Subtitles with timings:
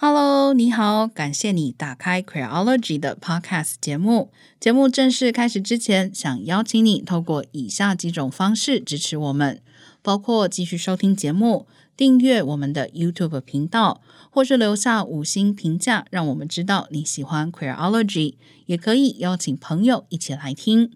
[0.00, 4.30] Hello，你好，感谢你打开 Queerology 的 Podcast 节目。
[4.60, 9.60] 节目正式开始之前，想邀请你透过以下几种方式支持我们，
[10.00, 11.66] 包括继续收听节目、
[11.96, 14.00] 订阅我们的 YouTube 频道，
[14.30, 18.34] 或是留下五星评价，让我们知道你喜欢 Queerology。
[18.66, 20.92] 也可以邀请朋友一起来听。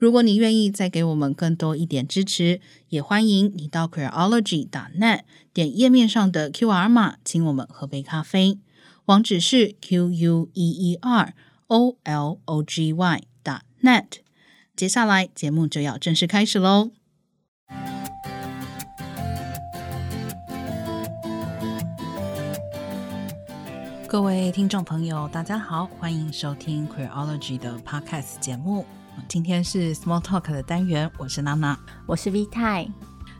[0.00, 6.88] 如果你愿意再给我们更多一点支持，也欢迎你到 q u e r o l o g y n e t 点页面上的 QR
[6.88, 8.58] 码，请我们喝杯咖啡。
[9.04, 11.34] 网址是 Q U E E R
[11.66, 13.22] O L O G Y
[13.82, 14.06] .net。
[14.74, 16.92] 接下来节目就要正式开始喽。
[24.06, 28.86] 各位听众朋友，大家好，欢迎收听 Queerology 的 Podcast 节目。
[29.28, 32.88] 今天是 Small Talk 的单元，我是娜娜，我是 V 太。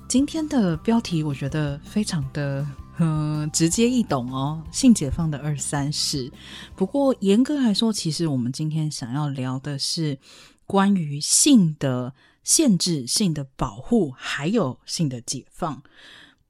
[0.09, 2.67] 今天的标题我觉得非常的
[2.99, 6.31] 嗯直接易懂哦，性解放的二三事。
[6.75, 10.19] 不过严格来说，其实我们今天想要聊的是
[10.67, 15.83] 关于性的限制、性的保护，还有性的解放。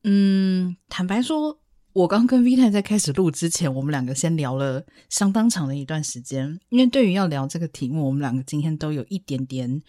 [0.04, 1.58] 嗯，坦白说。
[1.92, 9.82] 我刚跟 V 太在开始录之前，我们两个先聊了相当长的一段时间，因为对于要聊这个题目，我们两个今天都有一点点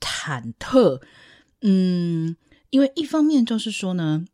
[0.00, 1.00] 忐忑。
[1.60, 2.36] 嗯，
[2.70, 4.24] 因为一方面就是说呢，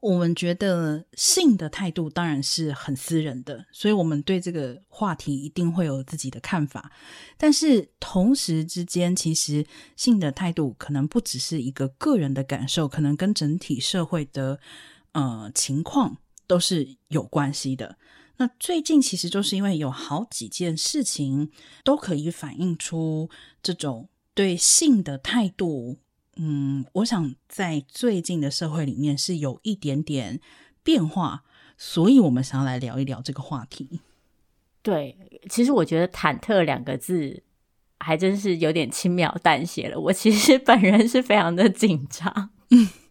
[0.00, 6.92] 我们觉得性的态度当然是很私人的，所以我们对这个话题一定会有自己的看法。
[7.36, 14.60] 但是同时之间，其实性的态度可能不只是一个个人的感受，可能跟整体社会的。
[15.12, 17.96] 呃，情况都是有关系的。
[18.38, 21.50] 那最近其实就是因为有好几件事情
[21.84, 23.30] 都可以反映出
[23.62, 25.98] 这种对性的态度。
[26.36, 30.40] 嗯，我想在最近的社会里面是有一点点
[30.82, 31.44] 变化，
[31.76, 34.00] 所以我们想要来聊一聊这个话题。
[34.80, 35.16] 对，
[35.50, 37.42] 其实我觉得“忐忑”两个字
[38.00, 40.00] 还真是有点轻描淡写了。
[40.00, 42.50] 我其实本人是非常的紧张。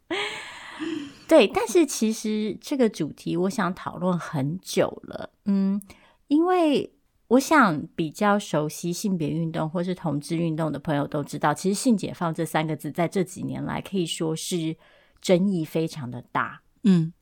[1.32, 1.38] 嗯。
[1.38, 5.82] 对，但是其实这个主题我想讨论很久了，嗯，
[6.28, 6.94] 因为
[7.30, 14.76] 我想比较熟悉性别运动或是同志运动的朋友都知道，其实“性解放”这三个字在这几年来可以说是
[15.22, 17.14] 争议非常的大，嗯，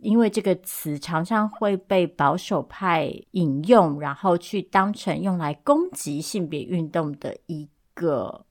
[0.00, 8.44] 因为这个词常常会被保守派引用，然后去当成用来攻击性别运动的一个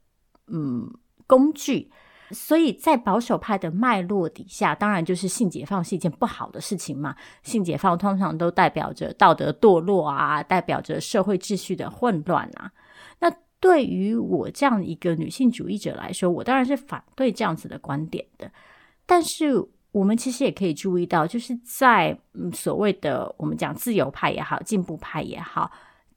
[0.48, 0.92] 嗯
[1.28, 1.92] 工具。
[2.34, 7.16] 所以在保守派的脉络底下，当然就是性解放是一件不好的事情嘛。
[7.44, 12.72] 性解放通常都代表着道德堕落啊，代表着社会秩序的混乱啊。
[13.20, 18.52] 那对于我这样一个女性主义者来说，我当然是反对这样子的观点的。
[19.06, 19.54] 但是
[19.92, 22.18] 我们其实也可以注意到，就是在
[22.52, 25.72] 所谓的我们讲自由派也好，进步派也好。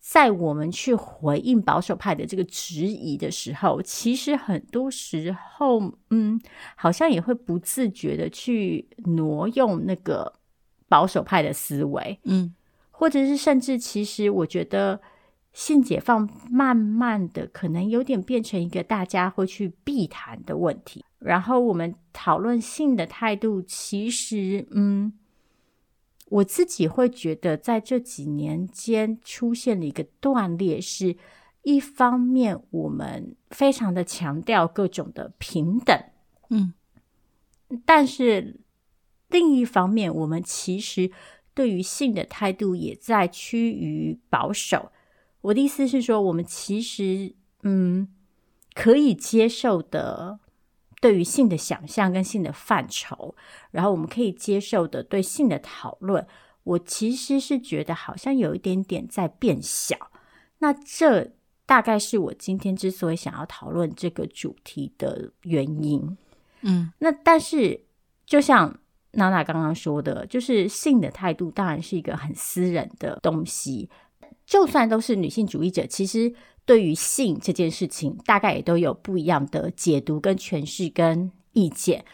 [0.08, 6.40] 在我们去回应保守派的这个质疑的时候，其实很多时候，嗯，
[6.76, 10.32] 好像也会不自觉的去挪用那个
[10.88, 12.54] 保守派的思维，嗯，
[12.92, 15.00] 或者是甚至，其实我觉得
[15.52, 25.12] 性解放慢慢的可能有点变成一个大家会去避谈的问题，然后我们讨论性的态度，其实，嗯。
[26.28, 31.16] 我自己会觉得，在这几年间出现了一个断裂，是
[31.62, 35.96] 一方面我们非常的强调各种的平等，
[36.50, 36.74] 嗯，
[37.84, 38.58] 但是
[39.28, 41.10] 另一方面，我们其实
[41.54, 44.90] 对于性的态度也在趋于保守。
[45.42, 48.08] 我的意思是说，我们其实嗯
[48.74, 50.40] 可以接受的。
[51.06, 53.36] 对于性的想象跟性的范畴，
[53.70, 56.26] 然后我们可以接受的对性的讨论，
[56.64, 59.96] 我其实是觉得好像有一点点在变小。
[60.58, 61.30] 那这
[61.64, 66.18] 大概是我今天之所以想要讨论这个主题的原因。
[66.62, 67.80] 嗯，那但是
[68.24, 68.76] 就像
[69.12, 73.88] 娜娜刚刚说的，就是性的态度当然是一个很私人的东西，
[74.44, 76.34] 就算都是女性主义者，其实。
[76.66, 82.04] 对于性这件事情，大概也都有不一样的解读、跟诠释、跟意见。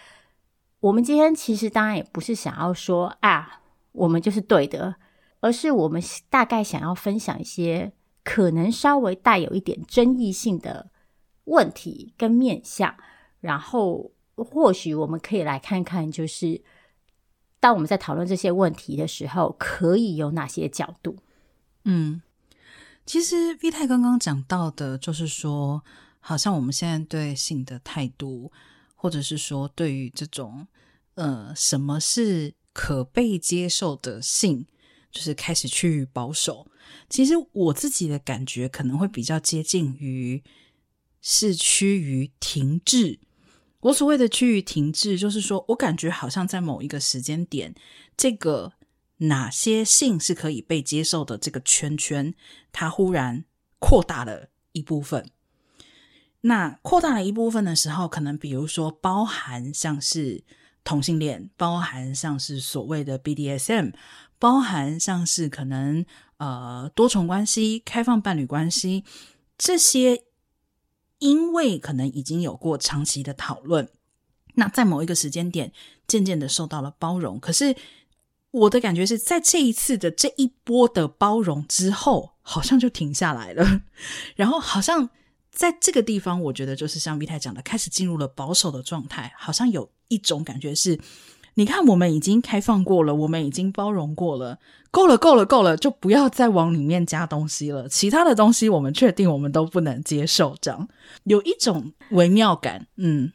[0.81, 3.63] 我们今天其实当然也不是想要说啊，
[3.93, 4.97] 我们就是对的，
[5.41, 10.91] 而是我们大概想要分享一些可能稍微带有一点争议性的
[11.45, 12.95] 问题跟面向，
[13.41, 16.61] 然后或许我们可以来看看，就是
[17.59, 21.17] 当我们在讨论这些问题的时候，可以有哪些角度？
[21.85, 22.21] 嗯。
[23.05, 25.83] 其实 V 太刚刚讲到的，就是说，
[26.21, 28.51] 好像我们现在对性的态度，
[28.95, 30.67] 或者是说，对于这种
[31.15, 34.67] 呃，什么是可被接受的性，
[35.11, 36.67] 就是开始趋于保守。
[37.09, 40.43] 其实我自己的感觉可能会比较接近于
[41.21, 43.19] 是趋于停滞。
[43.81, 47.75] 我所谓的趋于停滞，就是说我感觉好像在某一个时间点，
[48.17, 48.73] 这个
[49.23, 52.35] 哪些性是可以被接受的这个圈圈，
[52.73, 53.45] 它忽然
[53.79, 55.31] 扩大了一部分。
[56.43, 60.43] 那扩大了一部分的时候，可能比如说包含像是
[60.83, 63.93] 同性恋，包含像是所谓的 BDSM，
[64.41, 66.05] 包含像是可能
[66.39, 69.05] 呃多重关系、开放伴侣关系
[69.57, 70.25] 这些，
[71.21, 73.89] 因为可能已经有过长期的讨论，
[74.55, 75.73] 那在某一个时间点
[76.09, 77.39] 渐渐的受到了包容。
[77.39, 77.77] 可是
[78.53, 83.83] 我的感觉是在这一次的这一波的包容之后，好像就停下来了，
[84.37, 85.11] 然后好像。
[85.55, 90.99] 在这个地方，我觉得就是像 V 太讲的，开始进入了保守的状态，好像有一种感觉是，
[91.57, 94.59] 你看我们已经开放过了，我们已经包容过了，
[94.91, 97.87] 够了，够了，够了，就不要再往里面加东西了。
[97.87, 100.89] 其他的东西，我们确定我们都不能接受，这样
[101.25, 102.87] 有一种微妙感。
[102.97, 103.31] 嗯，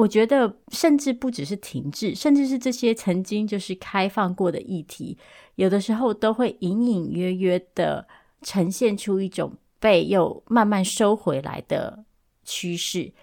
[0.00, 5.16] 我觉得甚至不只是停滞，甚至是这些曾经就是开放过的议题，
[5.54, 8.08] 有的时候都会隐隐约约的
[8.42, 9.56] 呈现出一种。
[9.82, 12.04] 被又慢慢收回来的
[12.44, 13.14] 趋势。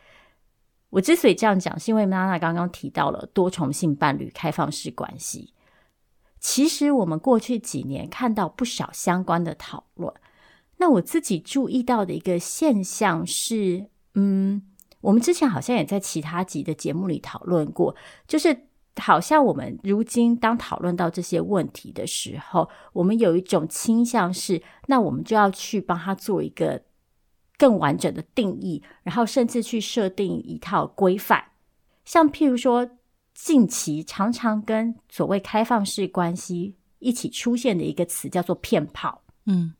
[0.90, 5.54] 我之所以这样讲，是因为娜娜刚刚提到了多重性伴侣开放式关系。
[6.40, 10.12] 其实我们过去几年看到不少相关的讨论。
[10.78, 13.86] 那我自己注意到的一个现象是，
[14.16, 14.64] 嗯，
[15.02, 17.96] 我们之前好像也在其他集的节目里讨论过，
[18.28, 18.66] 就是。
[19.00, 26.82] 好像我们如今当讨论到这些问题的时候，我们有一种倾向是，那我们就要去帮他做一个
[27.60, 31.44] 更完整的定义，然后甚至去设定一套规范。
[32.06, 32.90] 像譬如说，
[33.36, 39.22] 近期常常跟所谓开放式关系一起出现的一个词叫做骗炮。
[39.46, 39.76] 嗯，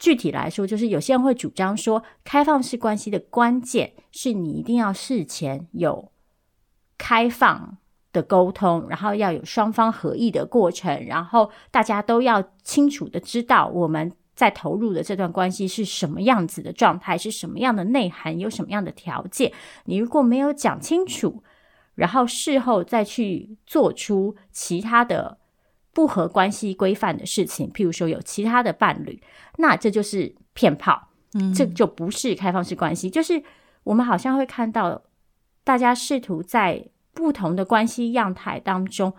[0.00, 6.10] 具体来说，就是有些人会主张说，开放式关系的关键是你一定要事前有
[6.98, 7.76] 开放。
[8.12, 19.52] 的沟通，然后要有双方合意的过程，然后大家都要清楚的知道我们在投入的这段关系是什么样子的状态，是什么样的内涵，有什么样的条件。
[19.84, 21.44] 你如果没有讲清楚，
[21.94, 25.38] 然后事后再去做出其他的
[25.92, 29.22] 不合关系规范的事情，譬如说有其他的伴侣，
[29.58, 33.08] 那这就是骗炮，嗯，这就不是开放式关系。
[33.10, 33.42] 就是
[33.84, 35.02] 我们好像会看到
[35.64, 36.88] 大家试图在。
[37.12, 39.12] 不同的关系样态当中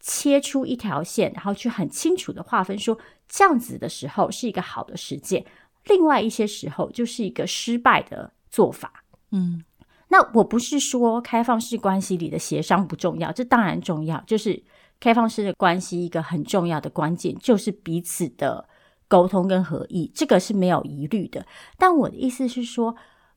[0.00, 5.46] 切出一条线，然后去很清楚的划分说，说这样子的时候是一个好的实践，
[5.84, 9.04] 另外一些时候就是一个失败的做法。
[9.30, 9.64] 嗯，
[10.08, 14.60] 那我不是说开放式关系里的协商不重要，这当然重要，就是
[15.00, 18.68] 开放式的关系一个很重要的关键就是彼此的
[19.06, 21.46] 沟通跟合意，这个是没有疑虑的。
[21.78, 22.94] 但我的意思是说，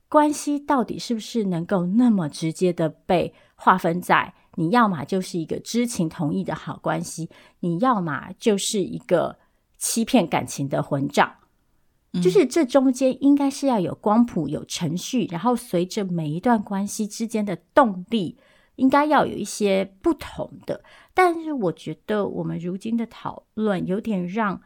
[0.09, 7.29] 关系到底是不是能够那么直接的被划分在，你要么就是一个知情同意的好关系，
[7.61, 9.37] 你要么就是一个
[9.77, 11.35] 欺骗感情的混账，
[12.11, 18.37] 嗯，就是这中间应该是要有光谱、有程序，然后随着每一段关系之间的动力，
[18.81, 20.83] 应该要有一些不同的。
[21.13, 24.61] 但是我觉得我们如今的讨论有点让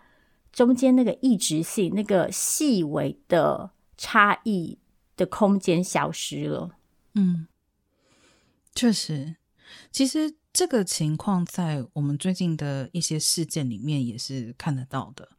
[0.52, 4.80] 中间那个异质性、那个细微的差异
[5.18, 6.72] 的空间消失了。
[7.14, 7.48] 嗯。
[8.74, 9.36] 确实，
[9.92, 15.30] 其实这个情况在我们最近的一些事件里面也是看得到的。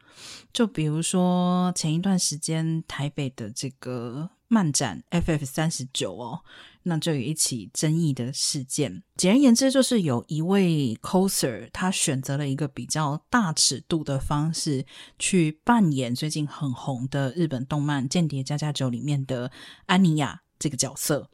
[0.53, 6.41] 就比如说前一段时间台北的这个漫展 FF 三十九哦，
[6.85, 9.03] 那就有一起争议的事件。
[9.17, 14.87] 简而言之，就是有一位 coser 他选择了一个比较大尺度的方式
[15.19, 19.51] 去扮演最近很红的日本动漫《间谍家家酒》里面的
[19.87, 21.31] 安妮亚这个角色。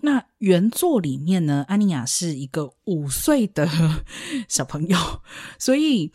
[0.00, 3.66] 那原作里面呢，安妮亚是一个五岁的
[4.48, 5.22] 小朋友，
[5.58, 6.12] 所以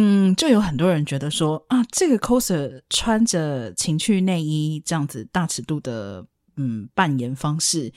[0.00, 6.24] 嗯，就有很多人觉得说啊，这个 coser 穿着情趣内衣这样子大尺度的
[6.56, 7.92] 嗯扮演方式，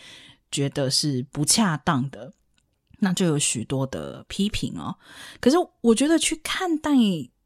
[0.52, 2.34] 觉得是不恰当的，
[2.98, 4.96] 那就有许多的批评哦。
[5.40, 6.90] 可是我觉得去看待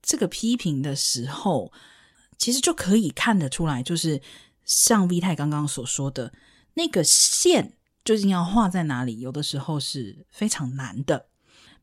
[0.02, 1.74] 这个批评的时候，
[2.38, 4.22] 其实就可以看得出来，就是
[4.64, 6.32] 像 V 太刚刚所说的
[6.76, 7.74] 那个线。
[8.06, 9.20] 究竟要画在哪里？
[9.20, 11.26] 有的时候是非常难的。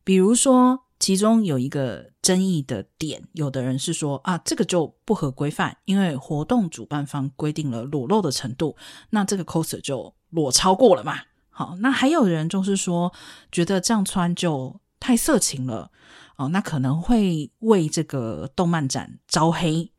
[0.04, 8.76] 比如说，其中有一个争议的点，有的人是说啊，这个就不合规范，因为活动主办方规定了裸露的程度，
[9.10, 11.18] 那这个 coser 就裸超过了嘛。
[11.50, 13.12] 好，那还有人就是说，
[13.50, 15.90] 觉得这样穿就太色情了，
[16.36, 19.90] 哦，那可能会为这个动漫展招黑。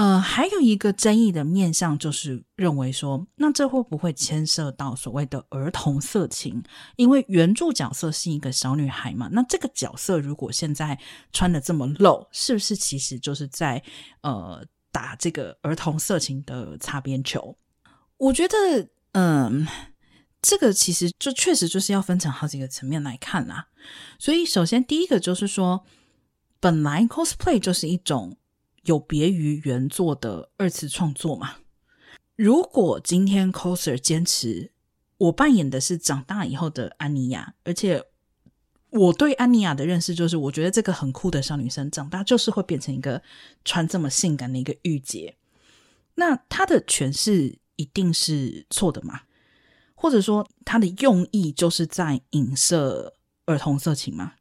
[0.00, 6.62] 呃，还有一个争议的面向，就是认为说，那这会不会牵涉到所谓的儿童色情？
[6.96, 10.98] 因为原著角色是一个小女孩嘛，那这个角色如果现在
[11.34, 13.82] 穿的这么露，是不是其实就是在
[14.22, 17.54] 呃打这个儿童色情的擦边球？
[18.16, 19.68] 我觉得，嗯、
[20.40, 23.66] 这个其实就确实就是要分成好几个层面来看啦。
[24.18, 25.84] 所以，首先第一个就是说，
[26.58, 28.38] 本来 cosplay 就是一种。
[28.82, 31.56] 有别于原作的二次创作嘛？
[32.36, 34.72] 如果今天 coser 坚持
[35.18, 38.02] 我扮演的是长大以后的安妮亚，而且
[38.88, 43.22] 我对安妮亚的认识就是，我觉得这个很酷的小女生长大就是会变成一个
[43.64, 45.36] 穿这么性感的一个御姐，
[46.14, 49.20] 那她的诠释一定是错的吗？
[49.94, 54.32] 或者说她的用意就是在影射儿童色情吗？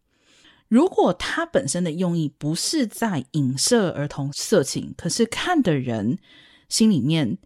[0.69, 6.19] 如果他本身的用意不是在影射儿童色情，可是看的人
[6.69, 7.39] 心里面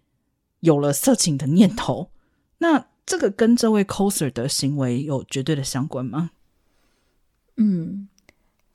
[0.59, 2.11] 有了色情的念头，
[2.57, 6.31] 那这个跟这位 coser 的行为有绝对的相关吗？
[7.55, 8.09] 嗯，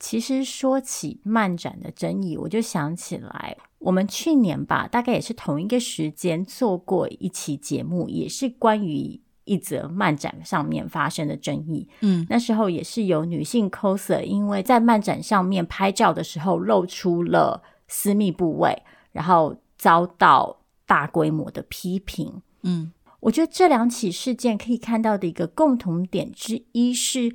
[0.01, 9.21] 其实说起漫展的争议，我就想起来，我们去年吧，大概也是同一个时间做过一期节目，也是关于。
[9.49, 22.43] 一则漫展上面发生的争议，嗯，那时候也是有女性 coser 因为在漫展上面拍照的时候露出了私密部位，然后遭到大规模的批评。
[22.63, 27.35] 嗯，我觉得这两起事件可以看到的一个共同点之一是，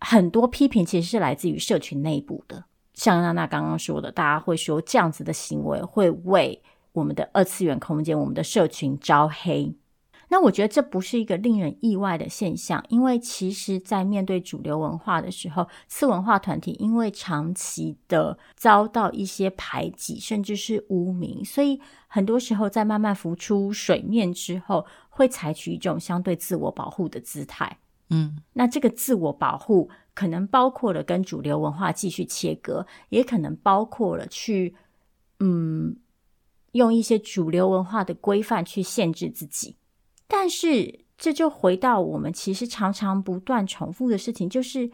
[0.00, 6.60] 很多批评其实是来自于社群内部的，像娜娜刚刚说的，大家会说这样子的行为会为
[6.92, 9.74] 我们的二次元空间、我们的社群招黑。
[10.36, 27.78] 那我觉得这不是一个令人意外的现象，因为其实，在面对主流文化的时候，次文化团体因为长期的遭到一些排挤，甚至是污名，所以很多时候在慢慢浮出水面之后，会采取一种相对自我保护的姿态。
[28.10, 34.74] 嗯，那这个自我保护可能包括了跟主流文化继续切割，也可能包括了去，
[35.40, 35.96] 嗯，
[36.72, 39.76] 用一些主流文化的规范去限制自己。
[40.28, 44.90] 但是，这就回到我们其实常常不断重复的事情，就是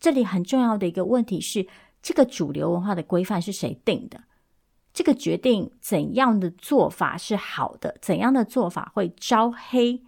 [0.00, 1.66] 这里很重要的一个问题是：
[2.02, 4.24] 这个主流文化的规范是谁定的？
[4.92, 10.02] 这个决定怎样的做法是好的，怎样的做法会招黑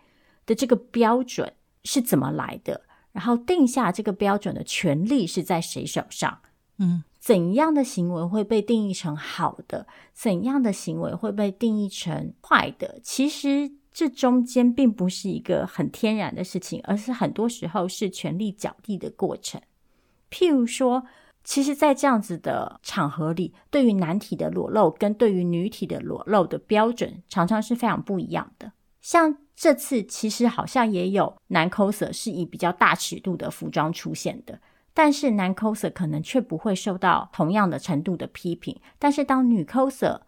[0.44, 1.54] 的这个标准
[1.84, 2.82] 是怎么来的？
[3.12, 6.40] 然后定下这个标准的权利是在谁手上？
[6.78, 9.86] 嗯，怎样的行为会被定义成好的？
[10.12, 13.00] 怎样的行为会被定义成坏的？
[13.02, 13.72] 其实。
[13.96, 19.58] 这中间并不是一个很天然的事情，而是很多时候是权力角力的过程。
[20.30, 21.06] 譬如说，
[21.42, 28.70] 其实，在这样子的场合里，对于男体的裸露跟对于女体的裸露的标准，常常是非常不一样的。
[29.00, 34.60] 像这次，其实好像也有男 coser 是以比较大尺度的服装出现的，
[34.92, 38.78] 但是男 coser 可能却不会受到同样的程度的批评。
[38.98, 40.20] 但是当女 coser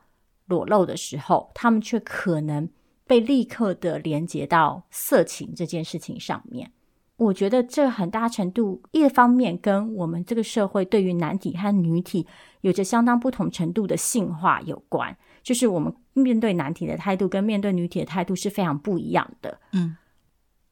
[0.47, 2.67] 裸露的时候，他们却可能。
[3.09, 6.71] 被立刻的连接到色情这件事情上面，
[7.17, 12.27] 我觉得这很大程度一方面跟我们这个社会对于男体和女体
[12.61, 19.59] 有着相当不同程度的性化有关，就是我们面对男体的态度跟面对女体的态度是非常不一样的。
[19.73, 19.97] 嗯，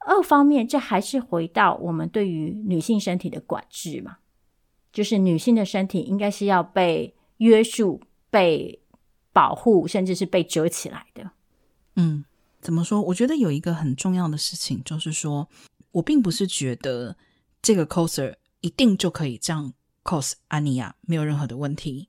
[0.01, 4.19] 二方面这还是回到我们对于女性身体的管制嘛，
[4.93, 8.79] 就是女性的身体应该是要被约束、被
[9.33, 11.31] 保护，甚至是被遮起来的。
[11.99, 12.25] 嗯，
[12.61, 13.01] 怎么说？
[13.01, 15.49] 我觉得有一个很重要的事情，就是说
[15.93, 17.17] 我并不是觉得
[17.63, 19.73] 这个 coser 一定就可以这样
[20.05, 22.09] cos 安妮亚，没有任何的问题。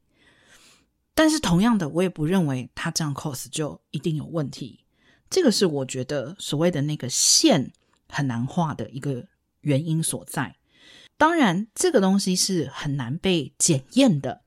[1.14, 4.82] 但是同样的，我也不认为他这样 cos 就一定有问题。
[5.30, 7.72] 这个是我觉得所谓的那个线
[8.10, 9.28] 很难画的一个
[9.62, 10.58] 原因所在。
[11.18, 14.42] 当然，这个东西是很难被检验的，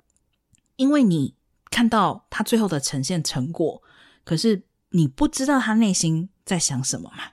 [0.77, 1.35] 因为你
[1.71, 3.83] 看到他最后的呈现成果，
[4.23, 4.65] 可是。
[4.91, 7.33] 你不知道他内心在想什么吗？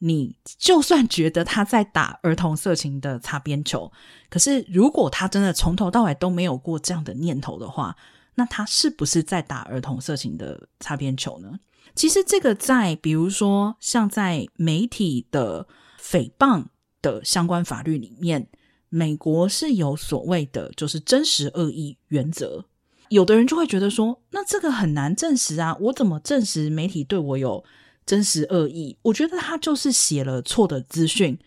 [0.00, 3.90] 你就算觉得他在打儿童色情的擦边球，
[4.28, 7.96] 可是如果他真的从头到尾都没有过这样的念头的话，
[8.34, 11.58] 那他是不是在打儿童色情的擦边球呢？
[11.94, 15.66] 其实这个在比如说像在媒体的
[15.98, 16.66] 诽谤
[17.00, 18.46] 的相关法律里面，
[18.90, 22.66] 美国是有所谓的就是真实恶意原则。
[23.08, 27.64] 有的人就会觉得说，那这个很难证实啊，我怎么证实媒体对我有
[28.04, 28.96] 真实恶意？
[29.02, 31.38] 我觉得他就是写了错的资讯。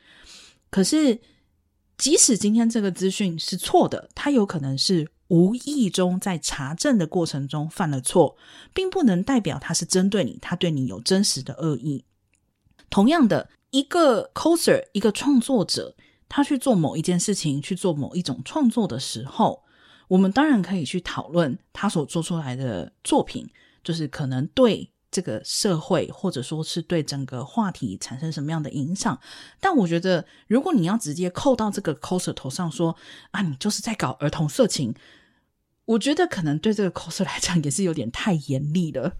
[0.70, 1.20] 可是
[1.98, 8.36] 即使今天这个资讯是错的，他有可能是无意中在查证的过程中犯了错，
[8.74, 12.06] 并不能代表他是针对你，他对你有真实的恶意。
[12.90, 15.96] 同样的，一个 coser，一个创作者，
[16.28, 19.64] 他去做某一件事情，去做某一种创作的时候，
[20.10, 23.50] 我们当然可以去讨论他所做出来的作品，
[23.82, 24.92] 就是可能对。
[25.12, 29.20] 这个社会，或者说是对整个话题产生什么样的影响？
[29.60, 32.96] 但我觉得，如果你要直接扣到这个 coser 头上说
[33.32, 34.94] 啊，你就是在搞儿童色情，
[35.86, 39.14] 我觉得可能对这个 coser 来讲也是有点太严厉了。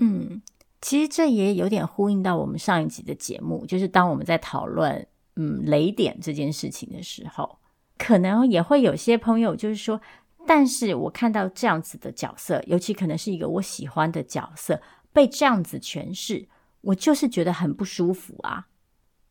[0.00, 0.42] 嗯，
[0.80, 7.56] 其实这也有点呼应到我们上一集的节目，就是当我们在讨论嗯雷点这件事情的时候，
[7.98, 10.00] 可能也会有些朋友就是说。
[10.46, 14.80] 但是我看到这样子的角色，尤其可能是一个我喜欢的角色，
[15.12, 16.48] 被这样子诠释，
[16.80, 18.66] 我就是觉得很不舒服啊。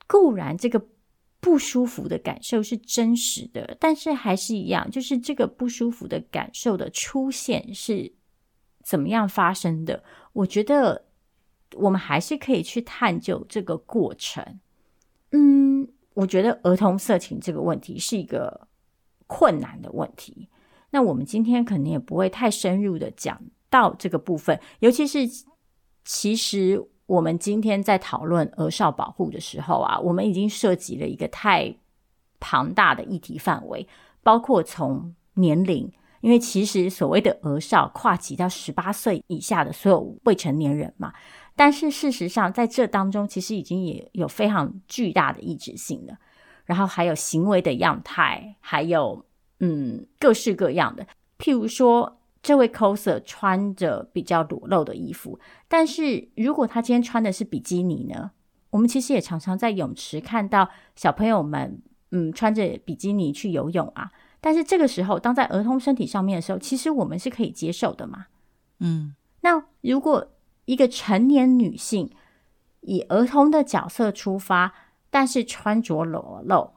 [0.05, 0.79] 固然这个
[1.39, 8.13] 不舒服的感受是真实的，但是还是一样，就是这个不舒服的感受的出现是
[8.83, 10.03] 怎么样发生的？
[10.33, 11.05] 我觉得
[11.74, 14.59] 我们还是可以去探究这个过程。
[15.31, 18.67] 嗯，我觉得儿童色情这个问题是一个
[19.27, 20.50] 困难的问题。
[20.89, 25.19] 那我们今天可能也不会太深入的讲到这个部分，尤其是
[26.03, 31.75] 其实我们今天在讨论儿少保护的时候啊，我们已经涉及了一个太
[32.39, 33.88] 庞大的议题范围，
[34.24, 41.13] 包括从年龄，因为其实所谓的儿少跨及到十八岁以下的所有未成年人嘛，
[41.57, 46.17] 但是事实上在这当中其实已经也有非常巨大的异质性了，
[46.63, 49.25] 然后还有行为的样态，还有。
[49.59, 51.07] 嗯，各式各样的，
[51.39, 58.29] 譬如说，这位 coser 穿着比较裸露的衣服，但是如果他今天穿的是比基尼呢？
[58.69, 64.11] 我们其实也常常在泳池看到小朋友们，嗯，穿着比基尼去游泳啊。
[64.39, 68.27] 但是这个时候，当在儿童身体上面的时候，其实我们是可以接受的嘛。
[68.79, 70.33] 嗯，那如果
[70.67, 72.11] 一个成年女性
[72.81, 74.75] 以儿童的角色出发，
[75.09, 76.74] 但是穿着裸露，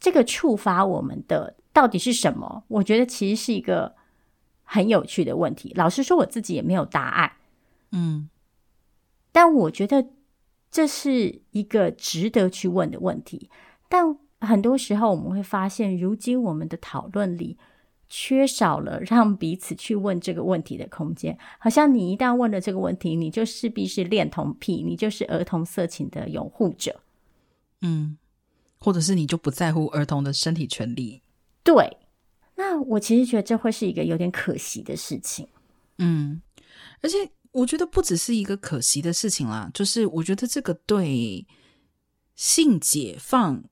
[0.00, 1.54] 这个触发我们的。
[1.72, 2.64] 到底是什么？
[2.68, 3.94] 我觉得其实是一个
[4.62, 5.74] 很有趣的问题。
[5.76, 7.32] 老实说，我自己也没有答案。
[7.92, 8.30] 嗯，
[9.30, 10.06] 但我觉得
[10.70, 13.50] 这是一个值得去问的问题。
[13.90, 17.58] 但很多时候，我们会发现，如今我们的讨论里
[18.08, 21.36] 缺少了让彼此去问这个问题的空间。
[21.58, 27.00] 好像你一旦问了这个问题，你就势必是恋童癖，你就是儿童色情的拥护者。
[27.82, 28.16] 嗯，
[28.78, 31.22] 或者是你就不在乎儿童的身体权利。
[31.62, 31.96] 对，
[32.54, 35.48] 那我其实觉得这会是一个有点可惜的事情。
[35.98, 36.40] 嗯，
[37.02, 37.16] 而且
[37.52, 41.46] 我觉得不只是一个可惜的事情啦，就是我觉得这个对
[42.34, 43.64] 性解放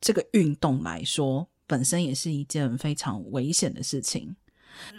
[0.00, 4.34] 这个运动来说，本身也是一件非常危险的事情。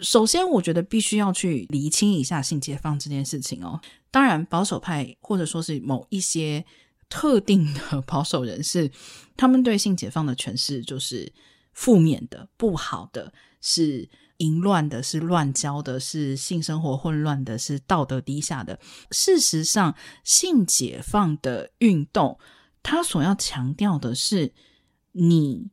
[0.00, 3.80] 首先，我觉得必须要去厘清一下性解放这件事情哦。
[4.10, 6.64] 当然，保守派或者说是某一些
[7.08, 8.90] 特定的 保守人士，
[9.36, 11.32] 他们对性解放的诠释就是。
[11.74, 18.80] 负面的、不好的，是淫乱的，是乱交的，是性生活混乱的，是道德低下的。
[19.12, 22.36] 事实上，性解放的运动，
[22.82, 24.52] 它所要强调的是，
[25.12, 25.70] 你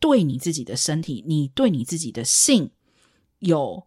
[0.00, 2.70] 对你自己的身体，你对你自己的性
[3.38, 3.86] 有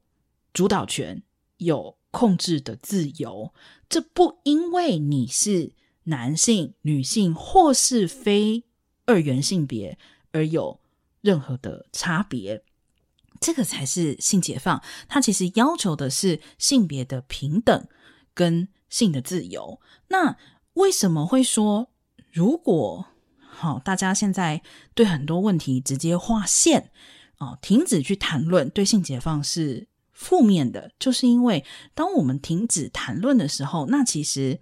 [0.54, 1.24] 主导权，
[1.58, 3.54] 有控制的自由。
[3.89, 8.63] 这不因为你是男性、女性或是非
[9.06, 9.97] 二元性别
[10.32, 10.80] 而有。
[11.24, 12.63] 任何的差别，
[13.39, 14.82] 这个才是性解放。
[15.08, 17.88] 它其实要求的是性别的平等
[18.34, 19.80] 跟性的自由。
[20.08, 20.36] 那
[20.74, 21.91] 为什么会说，
[22.32, 23.06] 如果
[23.62, 24.63] 好，大家现在
[24.95, 26.89] 对很多问题直接划线
[27.38, 34.60] 哦，停止去谈论，对性解放是负面的，就是因为当我们停止谈论的时候，那其实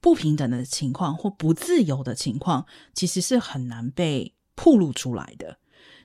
[0.00, 5.58] 不平等的情况或不自由的情况，其实是很难被暴露出来的。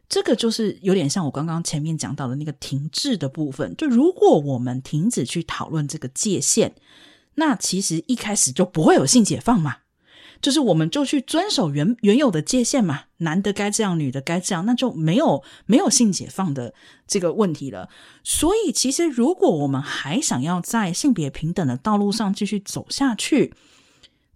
[0.07, 3.75] 这个就是有点像我刚刚前面讲到的那个停滞的部分。
[3.75, 6.73] 就如果我们停止去讨论这个界限，
[7.35, 9.75] 那其实一开始就不会有性解放嘛。
[10.41, 16.73] 就是我们就去遵守原原有的界限嘛，男的该这样，女的该这样，那就没有没有性解放的
[17.07, 17.89] 这个问题了。
[18.23, 23.53] 所以，其实如果我们还想要在性别平等的道路上继续走下去，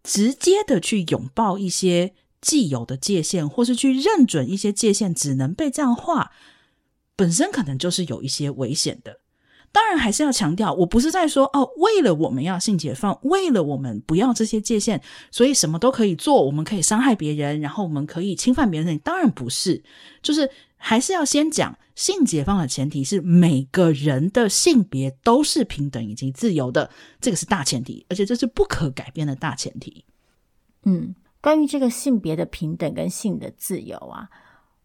[0.04, 2.13] 直接的去拥抱一些。
[2.44, 6.34] 既有的界限，或是去认准一些界限，只能被这样画，
[7.16, 9.22] 本身可能就是有一些危险的。
[9.74, 19.00] 当然还是要强调，我不是在说哦，为了我们要性解放，为了我们不要这些界限，所以什么都可以做，我们可以伤害别人，然后我们可以侵犯别人。
[19.00, 19.84] 当然不是，
[20.22, 30.06] 就是还是要先讲性解放的前提是每个人的性别都是平等以及自由的，这个是大前提，而且这是不可改变的大前提。
[30.84, 34.30] 嗯，关于这个性别的平等跟性的自由啊，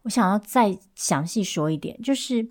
[0.01, 2.49] 我想要再详细说一点，就是。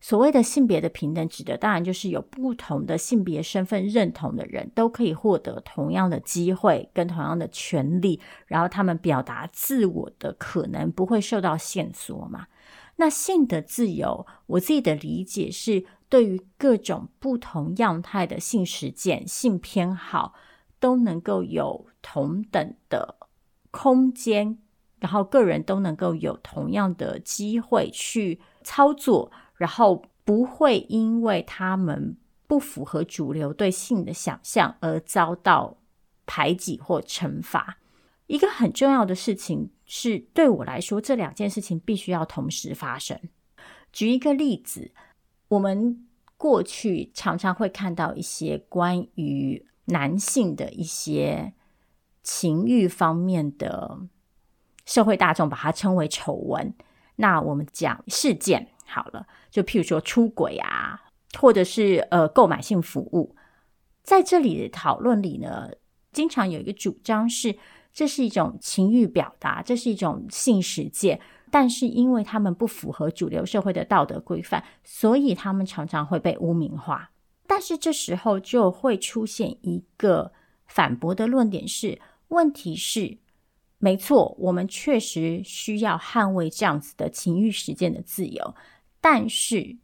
[0.00, 12.46] 所谓的性别的平等，指的当然就是有不同的性别身份认同的人都可以获得同样的机会跟同样的权利，然后他们表达自我的可能不会受到限缩嘛。
[12.96, 20.34] 那性的自由，我自己的理解是，对于各种不同样态的性实践、性偏好，
[20.78, 23.16] 都能够有同等的
[23.72, 24.58] 空间，
[25.00, 29.32] 然后个人都能够有同样的机会去操作。
[29.58, 32.16] 然后不会因为他们
[32.46, 35.76] 不符合主流对性的想象而遭到
[36.24, 37.78] 排挤或惩罚。
[38.26, 43.18] 一个很重要的事情是，对我来说，这两件事情必须要同时发生。
[43.92, 44.92] 举一个例子，
[45.48, 51.54] 我们过去常常会看到一些关于男性的一些
[52.22, 53.98] 情欲方面的
[54.84, 56.74] 社会大众把它称为丑闻。
[57.16, 58.68] 那我们讲事件。
[58.84, 61.00] 好了，就譬如说出轨啊，
[61.38, 63.34] 或者是呃购买性服务，
[64.02, 65.70] 在这里的讨论里呢，
[66.12, 67.56] 经常有一个主张是，
[67.92, 77.10] 这是一种情欲表达，这是一种性实践，但是因为他们不符合主流社会的道德规范，所以他们常常会被污名化。
[77.46, 80.32] 但是这时候就会出现一个
[80.66, 83.16] 反驳的论点是：问题是，
[83.78, 88.54] 没错，我们确实需要捍卫这样子的情欲实践的自由。
[89.00, 89.76] 但是，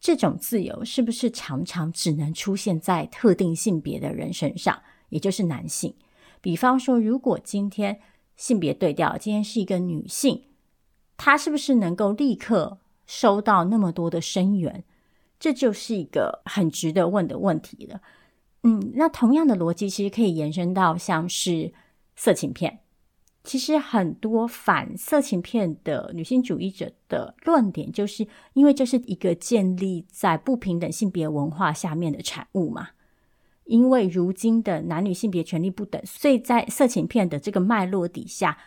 [0.00, 5.94] 这种自由是不是常常只能出现在特定性别的人身上，也就是男性？
[6.40, 8.00] 比方说，如果今天
[8.36, 10.44] 性别对调，今天是一个女性，
[11.16, 14.84] 她是不是能够立刻收到那么多的声援？
[15.38, 18.00] 这就是一个很值得问的问题了。
[18.64, 21.72] 嗯，那同样的逻辑其实可以延伸到像是
[22.14, 22.78] 色情片。
[23.44, 32.90] 其实很多反色情片的女性主义者的论点，就是因为这是一个建立在不平等性别文化下面的产物嘛。
[33.64, 38.58] 因为如今的男女性别权利不等，所以在色情片的这个脉络底下，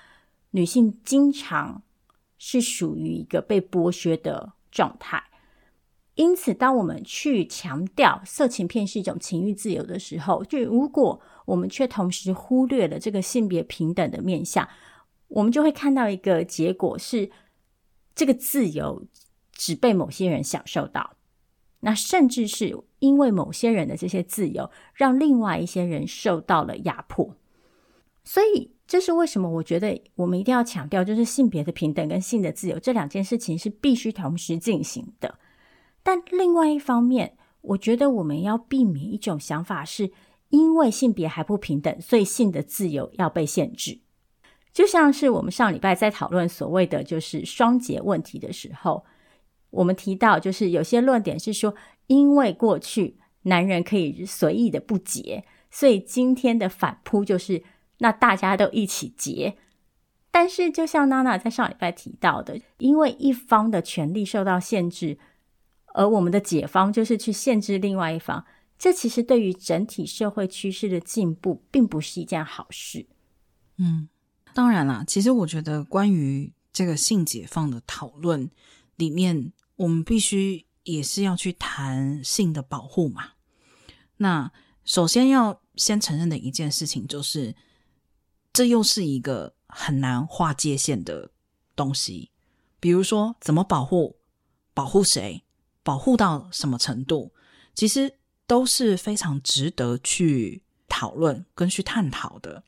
[0.51, 1.83] 女性经常
[2.37, 5.23] 是属于一个被剥削的状态。
[6.15, 14.67] 因此，当我们去强调色情片是一种情欲自由的时候，就如果我们却同时忽略了这个性别平等的面向，
[15.27, 17.31] 我们就会看到一个结果是，
[18.13, 19.05] 这个自由
[19.51, 21.15] 只被某些人享受到，
[21.81, 27.35] 那甚至是因为某些人的这些自由，让另外一些人受到了压迫。
[28.23, 35.37] 所以，这是为什么我觉得我们一定要强调，就是性别的平等跟性的自由这两件事情是必须同时进行的。
[36.01, 40.11] 但另外一方面，我觉得我们要避免一种想法，是
[40.55, 43.99] 因为性别还不平等，所以性的自由要被限制。
[44.71, 49.03] 就像是我们上礼拜在讨论所谓的就是双节问题的时候，
[49.69, 51.75] 我们提到就是有些论点是说，
[52.07, 57.61] 因为过去男人可以随意的不结，所以今天的反扑就是
[57.97, 59.57] 那大家都一起结。
[60.31, 65.17] 但是就像娜娜在上礼拜提到的，因为一方的权利受到限制。
[65.97, 68.45] 而我们的解方就是去限制另外一方，
[68.77, 73.07] 这其实对于整体社会趋势的进步，并不是一件好事。
[73.77, 74.09] 嗯，
[74.53, 78.49] 当然啦，其实我觉得关于这个性解放的讨论
[78.97, 83.31] 里面，我们必须也是要去谈性的保护嘛。
[84.17, 84.51] 那
[84.83, 87.55] 首先要先承认的一件事情，就是
[88.53, 91.31] 这又是一个很难划界限的
[91.75, 92.31] 东西。
[92.79, 94.17] 比如说，怎么保护？
[94.73, 95.43] 保护谁？
[95.81, 97.31] 保护到什么程度，
[97.73, 102.63] 其实都是非常值得去讨论跟去探讨的。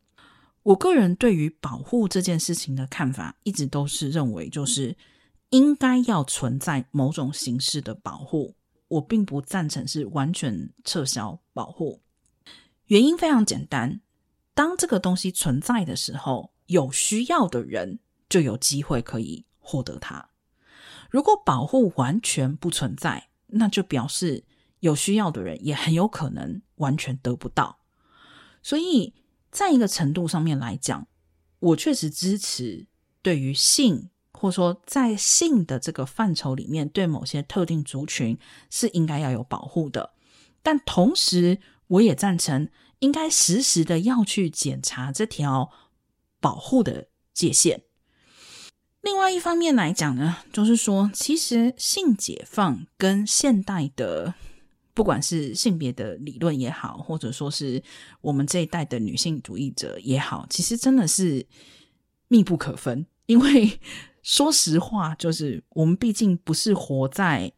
[0.64, 4.96] 我个人对于保护这件事情的看法，一直都是认为，就是
[5.50, 8.56] 应该要存在某种形式的保护。
[8.90, 12.02] 我并不赞成是完全撤销保护，
[12.86, 14.00] 原因非常简单：
[14.54, 20.30] 当这个东西存在的时候，有需要的人就有机会可以获得它。
[21.10, 24.46] 如果保护完全不存在，那就表示
[24.80, 27.80] 有需要的人也很有可能完全得不到。
[28.62, 29.14] 所以，
[29.52, 31.08] 在一个程度上面来讲，
[31.60, 32.88] 我确实支持
[33.22, 38.38] 对于性，或说在性的这个范畴里面，对某些特定族群
[38.70, 40.14] 是应该要有保护的。
[40.62, 45.72] 但同时我也赞成应该时时的要去检查这条
[46.42, 47.84] 保护的界限。
[49.02, 54.34] 另外一方面来讲呢，就是说，其实性解放跟现代的，
[54.98, 57.80] 不管是性别的理论也好，或者说是
[58.20, 61.46] 我们这一代的女性主义者也好，其实真的是
[62.30, 63.06] 密不可分。
[63.28, 63.80] 因为
[64.24, 67.54] 说实话，就是我们毕竟不是活在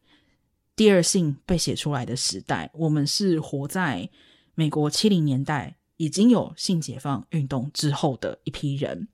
[0.76, 4.10] 第二性被写出来的时代，我们是活在
[4.54, 9.08] 美国七零年代已经有性解放运动之后的一批人。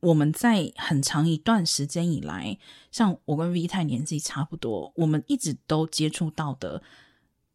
[0.00, 2.58] 我们在很长一段时间以来，
[2.92, 6.82] 像我跟 V 太年纪差不多，我们一直都接触到的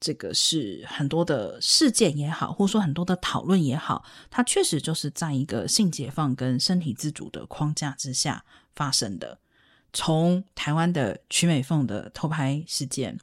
[0.03, 8.43] 这个是很多的事件也好，或者说很多的讨论也好，它确实就是在一个性解放跟身体自主的框架之下
[8.75, 9.39] 发生的。
[9.93, 13.17] 从台湾的曲美凤的偷拍事件，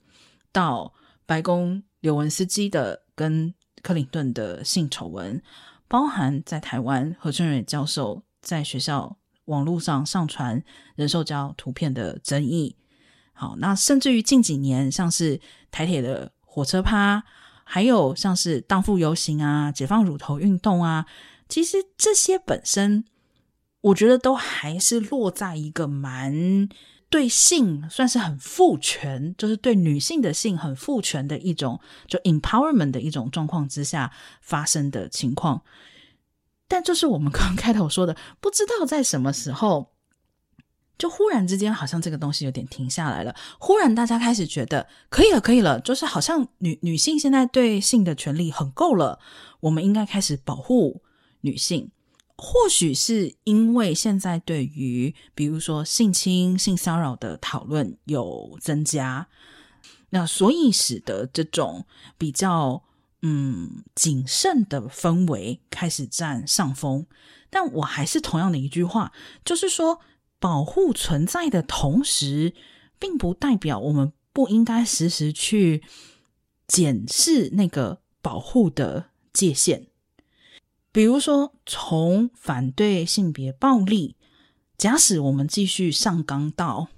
[0.50, 0.94] 到
[1.26, 5.42] 白宫刘文斯基的跟克林顿的性丑闻，
[5.86, 8.22] 包含在台湾何春蕊教授。
[8.42, 10.64] 在学校网络上上传
[10.94, 12.74] 人兽交图片的争议，
[13.34, 15.38] 好，那甚至于近几年，像是
[15.70, 17.22] 台铁的火车趴，
[17.64, 21.06] 还有像是荡妇游行啊、解放乳头运动啊，
[21.48, 23.06] 其实这些本身，
[23.80, 26.68] 我觉得都还是落在一个蛮
[27.08, 35.62] 对性算是很父权，就是对女性的性很父权的一种，就 empowerment 的一种状况之下发生的情况。
[36.68, 39.92] 但就是我们刚刚开头说的，不知道在什么时候，
[41.00, 43.34] 就忽然之间，好像这个东西有点停下来了。
[43.58, 49.18] 忽然大家开始觉得可以了，可以了，就是好像女女性现在对性的权利很够了，
[49.60, 51.02] 我们应该开始保护
[51.40, 51.90] 女性。
[52.36, 59.26] 或许是因为现在对于比如说性侵、性骚扰的讨论有增加，
[60.10, 61.86] 那所以使得这种
[62.18, 62.84] 比较。
[63.22, 67.04] 嗯，谨慎的氛围开始占上风，
[67.50, 69.12] 但我还是同样的一句话，
[69.44, 70.00] 就是说，
[70.40, 72.54] 保护存在的同时，
[72.98, 75.84] 并不代表我们不应该时时去
[76.66, 79.86] 检视那个保护的界限。
[80.90, 84.16] 比如说，从反对性别暴力，
[84.76, 86.88] 假使我们继续上纲到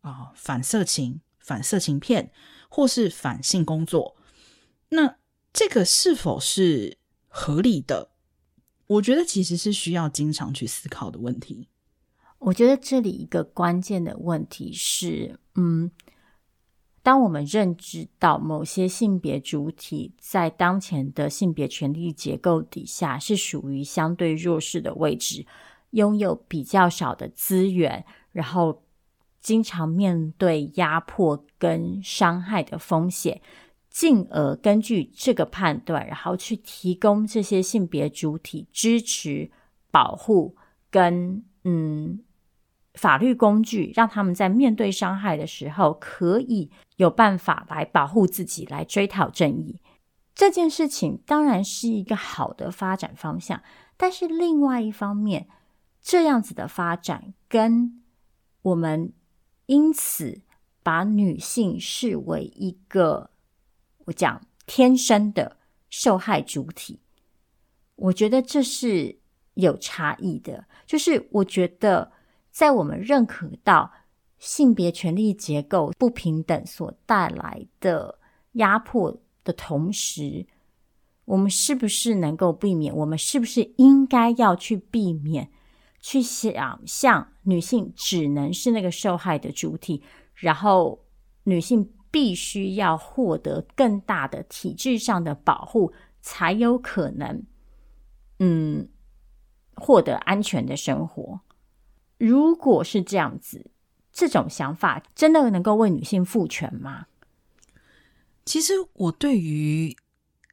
[0.00, 2.32] 啊反色情、反色情片，
[2.68, 4.16] 或是反性工作，
[4.88, 5.20] 那。
[5.52, 8.12] 这个是否是合理的？
[8.86, 11.66] 我觉得其实是需要经常去思考的问题。
[12.40, 15.90] 我觉得这里一个关键的问题是，嗯，
[17.02, 25.46] 当我们认知到某些性别主体在当前的性别权力结构底下是属于相对弱势的位置，
[25.90, 28.82] 拥有比较少的资源，然后
[29.40, 33.40] 经常面对压迫跟伤害的风险。
[33.90, 39.50] 进而根据这个判断，然后去提供这些性别主体支持、
[39.90, 40.54] 保护
[40.90, 42.20] 跟嗯
[42.94, 49.80] 法律工具，让他们在面对伤害的时候，可以有办法来保护自己，来追讨正义。
[50.34, 53.62] 这件事情当然是一个好的发展方向，
[53.96, 55.48] 但是另外一方面，
[56.00, 58.02] 这样子的发展跟
[58.62, 59.12] 我们
[59.66, 60.40] 因此
[60.82, 63.30] 把女性视为一个。
[64.06, 66.98] 我讲天生的受害主体，
[67.94, 69.20] 我觉得这是
[69.54, 70.64] 有差异的。
[70.84, 72.10] 就是我觉得，
[72.50, 73.90] 在我们认可到
[74.38, 78.18] 性别权力结构不平等所带来的
[78.52, 80.46] 压迫的同时，
[81.24, 82.94] 我们是不是能够避免？
[82.94, 85.50] 我们是不是应该要去避免？
[86.00, 90.02] 去想象女性只能是那个受害的主体，
[90.34, 91.04] 然后
[91.44, 91.90] 女性。
[92.12, 97.44] 必须要获得更大的体制上的保护，才有可能，
[98.40, 98.88] 嗯，
[99.76, 101.40] 获得安全的生活。
[102.20, 103.72] 如果是这样子，
[104.12, 107.06] 这种想法真的能够为女性赋权吗？
[108.44, 109.96] 其实，我对于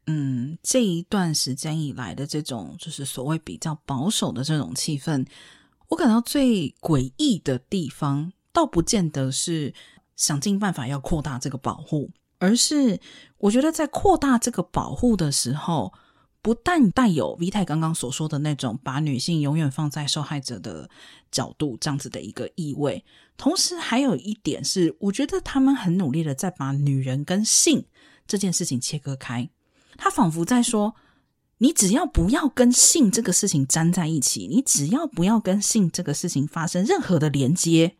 [0.05, 5.27] 嗯这一段时间以来的这种就是所谓比较保守的这种气氛，
[5.89, 9.73] 我感到最诡异的地方，倒不见得是。
[10.17, 12.99] 想尽办法要扩大这个保护，而是
[13.37, 15.93] 我觉得在扩大这个保护的时候，
[16.47, 20.89] 不但带有 V 太刚刚所说的那种把女性永远放在受害者的
[21.29, 23.03] 角度这样子的一个意味，
[23.35, 27.85] 同时还有一点是，我觉得他们很努力的在把女人跟性
[28.25, 29.49] 这件事情切割开。
[29.97, 30.95] 他仿佛在说，
[31.57, 37.97] 你只要不要跟性这个事情粘在一起，你只要不要跟性这个事情发生任何的连接，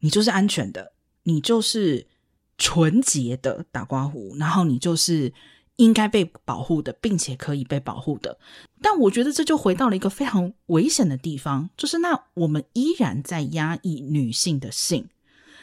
[0.00, 0.92] 你就是安全的。
[1.22, 2.08] 你就是
[2.56, 5.32] 纯洁的打刮胡，然后你就是
[5.78, 8.38] 应该被保护的，并且可以被保护的。
[8.82, 15.08] 但我觉得这就回到了一个非常危险的地方，就是那我们依然在压抑女性的性，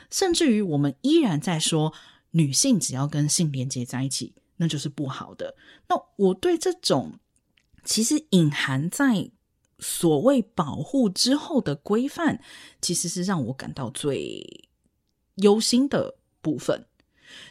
[0.09, 1.93] 甚至于我们依然在说
[2.31, 5.55] 女性只要跟性连接在一起，那就是不好的。
[5.89, 7.19] 那我对这种
[7.83, 9.31] 其实隐含在
[9.79, 12.41] 所谓保护之后的规范，
[12.81, 14.69] 其实是让我感到最
[15.35, 16.85] 忧心的部分。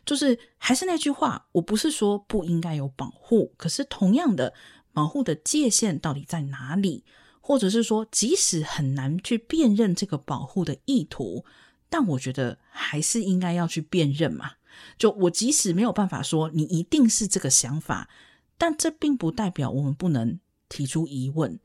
[0.04, 4.54] 就是还是那句话，我不是说不应该有保护，可是同样的，
[4.92, 7.04] 保护的界限到底在哪里？
[7.40, 11.44] 或者是说，即使很难去辨认这个保护的意图，
[11.90, 14.52] 但我觉得还是应该要去辨认嘛。
[14.96, 18.08] 就我即使没有办法说你一定是这个想法，
[18.56, 21.60] 但这并不代表我们不能提出疑问。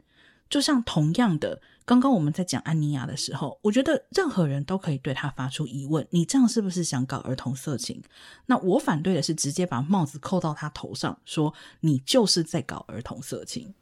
[0.49, 8.03] 就像同样的，刚刚我们在讲安妮亚的时候，我觉得任何人都可以对她发出疑问：你这样是不是想搞儿童色情？
[8.45, 13.73] 那我反对的是直接把帽子扣到她头上，说你就是在搞儿童色情。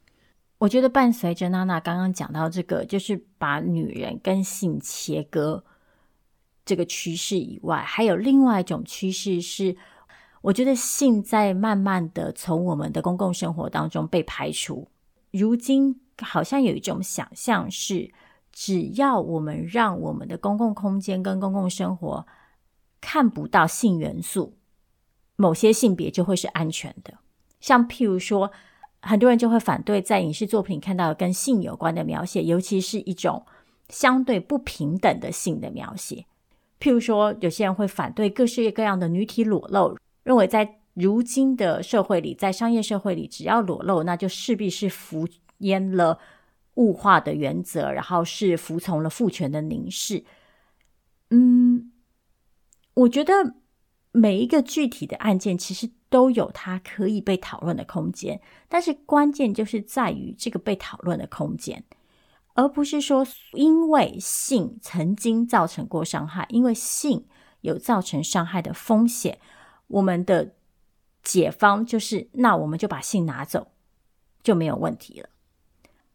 [0.56, 5.62] 我觉得伴随着娜娜刚刚讲到这个，就是把女人跟性切割
[6.64, 9.76] 这个趋势以外，还有另外一种趋势是，
[10.40, 14.88] 我觉得性在慢慢的从我们的公共生活当中被排除。
[15.30, 16.00] 如今。
[16.20, 18.10] 好像有一种想象是，
[18.52, 22.26] 只要我们让我们的公共空间跟公共生活
[23.00, 24.54] 看不到性元素，
[25.36, 27.14] 某些性别就会是安全的。
[27.60, 28.50] 像譬如说，
[29.00, 33.44] 很多人就会反对在影视作品看到跟性有关的描写，尤其是一种
[33.88, 36.26] 相对不平等的性的描写。
[36.80, 45.26] 譬如说，有些人会反对各式各样的女体裸露，认为在如今的社会里，在商业社会里，只要裸露，那就势必是服。
[45.58, 46.18] 淹了
[46.74, 50.24] 物化的原则，然后是服从了父权的凝视。
[51.30, 51.92] 嗯，
[52.94, 53.54] 我觉得
[54.12, 61.84] 每一个具体的案件其实都有它可以被讨论的空间，但是关键就是在于这个被讨论的空间，
[62.54, 67.26] 而不是说因为性曾经造成过伤害，因为性
[67.60, 69.38] 有造成伤害的风险，
[69.88, 70.54] 我们的
[71.22, 73.68] 解方就是那我们就把性拿走，
[74.42, 75.28] 就没有问题了。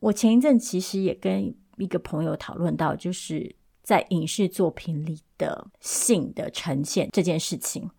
[0.04, 7.90] 我前一阵其实也跟一个朋友讨论到，就是在影视作品里的性的呈现这件事情。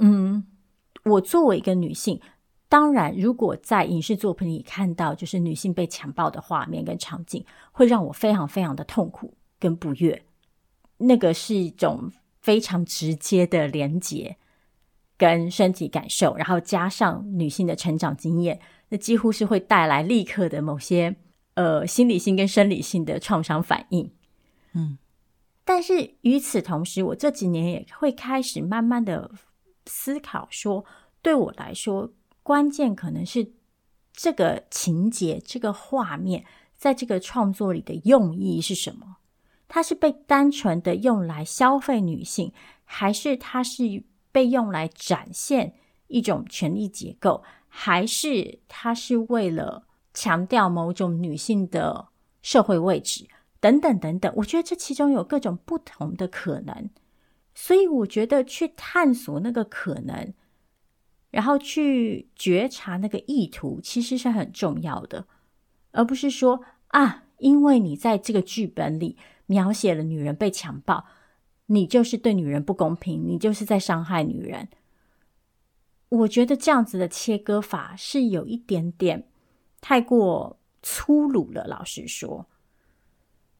[0.00, 0.46] 嗯，
[1.04, 2.20] 我作为一个女性，
[2.68, 7.42] 当然，如果在影视作品里看到就是女性被强暴的画面跟场景，
[7.72, 10.26] 会让我非常非常的痛苦跟不悦。
[10.98, 14.36] 那个是一种非常直接的连结
[15.18, 18.58] 跟身体感受，然后加上女性的成长经验。
[18.90, 21.14] 那几乎是会带来立刻的某些
[21.52, 24.10] 呃心理性跟生理性的创伤反应，
[24.72, 24.96] 嗯，
[25.62, 29.30] 但是与此同时，我这几年也会开始慢慢的
[29.84, 30.86] 思考说，
[31.20, 32.10] 对我来说，
[32.42, 33.52] 关键可能是
[34.14, 39.16] 这个情节、这个画面在这个创作里的用意是什么？
[39.68, 42.54] 它是被单纯的用来消费女性，
[42.86, 45.74] 还是它是被用来展现
[46.06, 47.42] 一种权力结构？
[47.68, 52.08] 还是他是为了强调某种女性的
[52.42, 53.28] 社会位置
[53.60, 56.90] 等等等等，我觉得这其中有各种不同的可能，
[57.54, 60.32] 所以我觉得去探索那个可能，
[61.30, 65.26] 然后去觉察那个意图，其实是很重要的，
[65.92, 71.04] 而不是说啊，因为你在这个剧本里描写了女人被强暴，
[71.68, 74.68] 你就是对女人不公平，你就是在伤害女人。
[76.10, 79.28] 我觉得这样子的切割法是有一点点
[79.80, 82.46] 太过粗鲁了，老实说。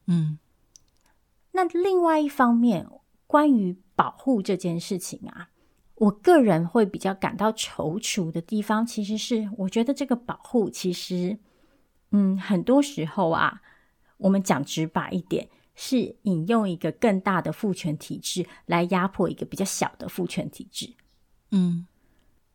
[0.07, 0.39] 嗯，
[1.51, 2.89] 那另外一方面，
[3.27, 5.49] 关于保护这件事情啊，
[5.93, 11.37] 我个人会比较感到踌躇的地方，其实是我觉得这个保护，其实，
[12.09, 13.61] 嗯，很多时候啊，
[14.17, 15.47] 我们讲直白一点，
[15.81, 20.93] 是引用一个更大的父权体制来压迫一个比较小的父权体制。
[21.51, 21.87] 嗯。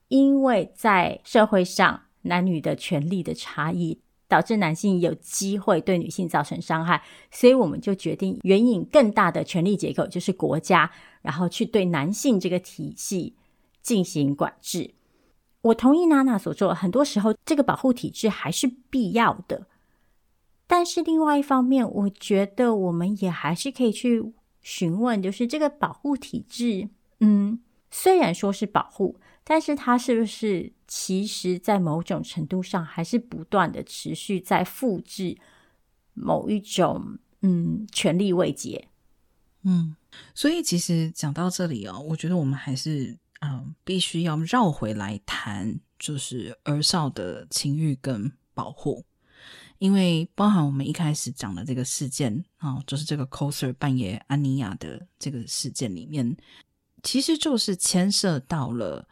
[0.09, 10.93] 因为在社会上，男女的权利的差异导致男性有机会对女性造成伤害，所以我们就决定援引更大的权力结构，就是国家，
[11.23, 13.35] 然后去对男性这个体系
[13.83, 14.95] 进行管制。
[15.63, 19.67] 我同意娜娜所说，很多时候这个保护体制还是必要的，
[20.67, 26.89] 但是另外一方面，我觉得我们也还是可以去询问，就是这个保护体制，
[27.21, 27.61] 嗯，
[27.91, 29.19] 虽然说是保护。
[29.47, 35.37] 但是它是不是其实，在某种程度上，还是不断的持续在复制
[36.15, 38.89] 某一种嗯权力位阶？
[39.65, 39.95] 嗯，
[40.35, 49.05] 所以其实讲到这里哦，我觉得我们还是嗯、必须要绕回来谈，就是儿少的情欲跟保护，
[49.85, 56.35] 因为包含我们一开始讲的这个事件啊、哦，就是这个 coser 扮演安妮亚的这个事件里面，
[57.03, 59.07] 其实就是牵涉到了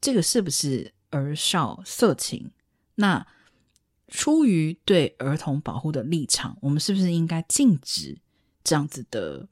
[0.00, 2.50] 这个是不是儿少色情？
[2.94, 3.26] 那
[4.06, 8.18] 出于对儿童保护的立场，我们是不是应该禁止
[8.64, 9.46] 这样子的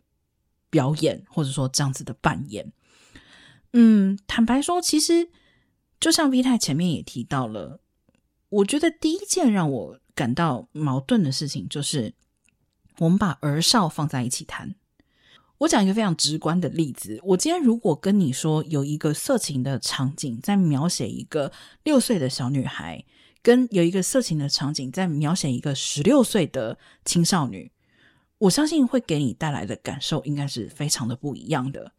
[0.71, 2.73] 表演，或者说这样子的扮演？
[3.75, 5.29] 嗯，坦白说，其实
[6.01, 7.83] 就像 V 太前面也提到了，
[8.49, 12.12] 我觉得第一件让我感到矛盾的事情，就是
[12.99, 14.75] 我们把儿少放在一起谈。
[15.59, 21.53] 我讲一个非常直观的例子，我今天如果跟你说有一个色情的场景，在描写一个
[21.85, 23.05] 六岁的小女孩。
[23.43, 27.71] 跟有一个色情的场景在描写一个十六岁的青少女，
[28.39, 31.93] 我相信会给你带来的感受应该是非常的不一样的。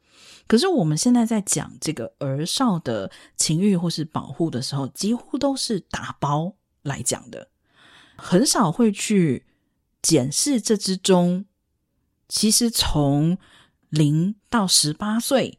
[0.46, 7.48] 可是我们现在在讲这个儿少的情欲或是保护的时候，几乎都是打包来讲的，
[8.18, 9.46] 很少会去
[10.02, 11.46] 检视这之中，
[12.28, 13.38] 其实从
[13.90, 15.58] 零到十八岁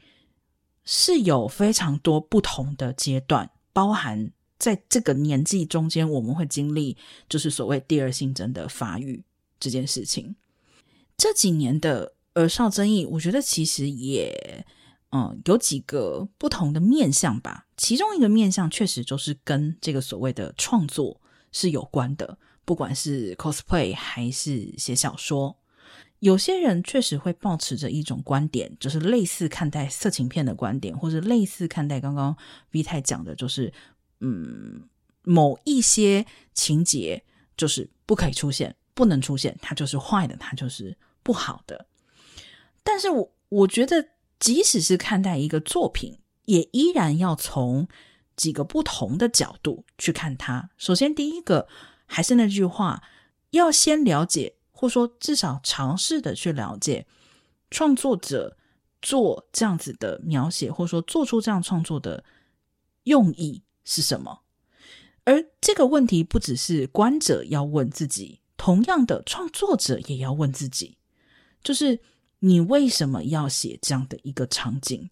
[0.84, 4.32] 是有非常多不同的阶段，包含。
[4.58, 6.96] 在这个年纪中间，我们会经历
[7.28, 9.22] 就是所谓第二性征的发育
[9.60, 10.34] 这件事情。
[11.16, 14.66] 这几年的儿少争议，我觉得其实也
[15.12, 17.68] 嗯有几个不同的面向吧。
[17.76, 21.20] 其中一个面向确实就是跟这个所谓的创作
[21.52, 22.36] 是有关的，
[22.68, 25.56] 不管是 cosplay 还是写小说，
[26.18, 32.36] 有些人确实会抱持着一种观点，就是类似看待色情片的观点，或者类似看待刚刚
[32.72, 33.72] V 太讲的，就是。
[34.20, 34.82] 嗯，
[35.22, 37.22] 某一些情节
[37.56, 41.86] 就是不可以出现，不能出现，它就是坏的，它就是不好的。
[42.82, 44.08] 但是我我觉得，
[44.40, 47.86] 即使是看待一个作品，也依然要从
[48.34, 50.68] 几个不同的角度去看它。
[50.76, 51.68] 首先，第一个
[52.08, 53.04] 还是那句话，
[53.50, 57.06] 要先了解，或说至少尝试的去了解
[57.70, 58.56] 创作者
[59.00, 62.24] 做这样子的描写，或者说做出这样创作的
[63.04, 63.62] 用意。
[63.90, 64.40] 是什么？
[65.24, 70.98] 而这个问题不只是观者要问自己，同样的创作者也要问自己，
[71.62, 71.98] 就是
[72.40, 75.08] 你为什么要写这样的一个场景？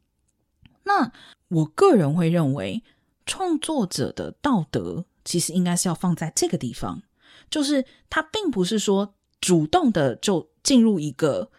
[0.83, 1.11] 那
[1.49, 2.85] 我个人会认为，
[3.25, 7.03] 创作者的道德其实应该是要放在这个地方，
[7.51, 11.51] 就是他并不是说主动的就进入一个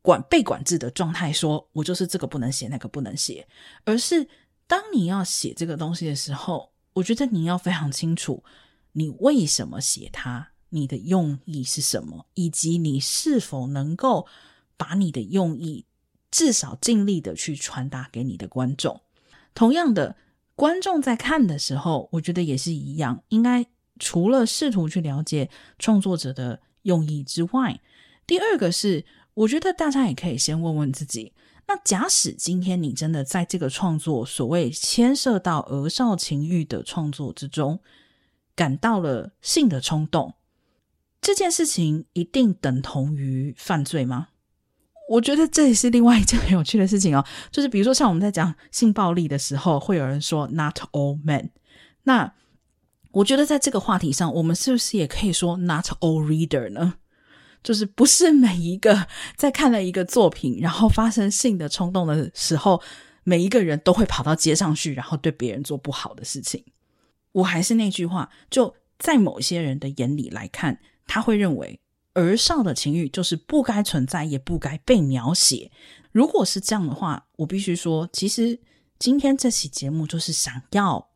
[0.00, 3.48] 管被管制的状态，说我就是这个不能写，那个不能写，
[3.84, 4.28] 而是。
[4.66, 8.42] 当你要写这个东西的时候，我觉得你要非常清楚，
[8.92, 14.26] 你为什么写它，你的用意是什么，以及你是否能够
[14.78, 15.84] 把你的用意
[16.30, 19.02] 至少尽力的去传达给你的观众。
[19.54, 20.16] 同样的，
[20.54, 23.66] 观众在看的时候，我觉得也是一样，应该
[23.98, 27.80] 除了试图去了解创作者的用意之外，
[28.26, 31.32] 第二个是，我觉得大家也可以先问问自己。
[31.66, 37.80] 那假使今天你真的在这个创作，所谓牵涉到儿少情欲的创作之中，
[38.54, 40.34] 感到了性的冲动，
[41.20, 44.28] 这件事情一定等同于犯罪吗？
[45.08, 47.24] 我觉得这也是另外一件很有趣的事情哦。
[47.52, 51.50] 就是比如说，像我们在讲性暴力的时候，会有人说 “not all men”。
[52.04, 52.32] 那
[53.12, 56.94] 我觉得在这个话题上，我们是不是也可以说 “not all reader” 呢？
[57.62, 62.82] 就是不是每一个在看了一个作品，然后发生性的冲动的时候，
[63.22, 66.62] 每一个人都会跑到街上去，然后对别人做不好的事情。
[67.32, 71.80] 我还是那句话，就在某些人的眼里来看，他会认为
[72.14, 75.70] 儿少的情欲就是不该存在，也不该被描写。
[76.10, 78.58] 如果是这样的话，我必须说，其实
[78.98, 81.10] 今天这期节目就是想要。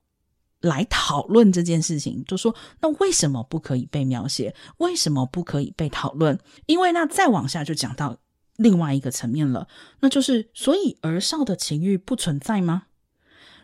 [0.61, 4.57] 来讨论这件事情，就说那为什么不可以被描写？
[4.79, 6.37] 为什么不可以被讨论？
[6.67, 8.17] 因为那再往下就讲到
[8.57, 9.69] 另外一个层面了，
[10.01, 12.87] 那就是所以儿少的情欲不存在吗？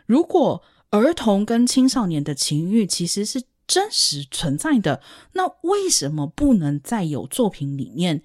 [0.05, 5.01] 如果儿童跟青少年的情欲其实是真实存在的，
[5.33, 8.21] 那为什么不能在有作品里面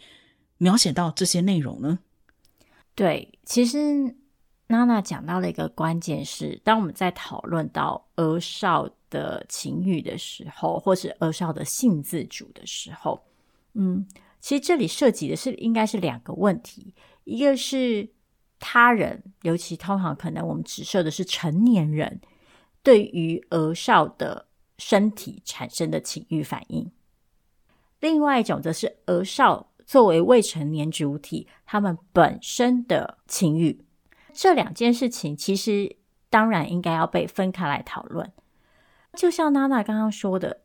[0.59, 1.99] 描写到这些内容呢？
[2.95, 4.17] 对，其实。
[4.73, 13.21] 娜娜讲到了一个关键是，当我们在讨论到儿少的情欲的时候，或是儿少的性自主的时候，
[13.75, 14.07] 嗯，
[14.41, 18.09] 其实这里涉及的是应该是两个问题，一个是
[18.61, 22.21] 他人，尤其通常可能我们指涉的是成年人
[22.85, 24.47] 对于儿少的
[24.81, 26.91] 身体产生的情欲反应，
[28.01, 33.85] 另外一种则是儿少作为未成年主体，他们本身的情欲，
[34.33, 35.97] 这两件事情其实
[36.31, 38.33] 当然应该要被分开来讨论。
[39.13, 40.63] 就像娜娜刚刚说的，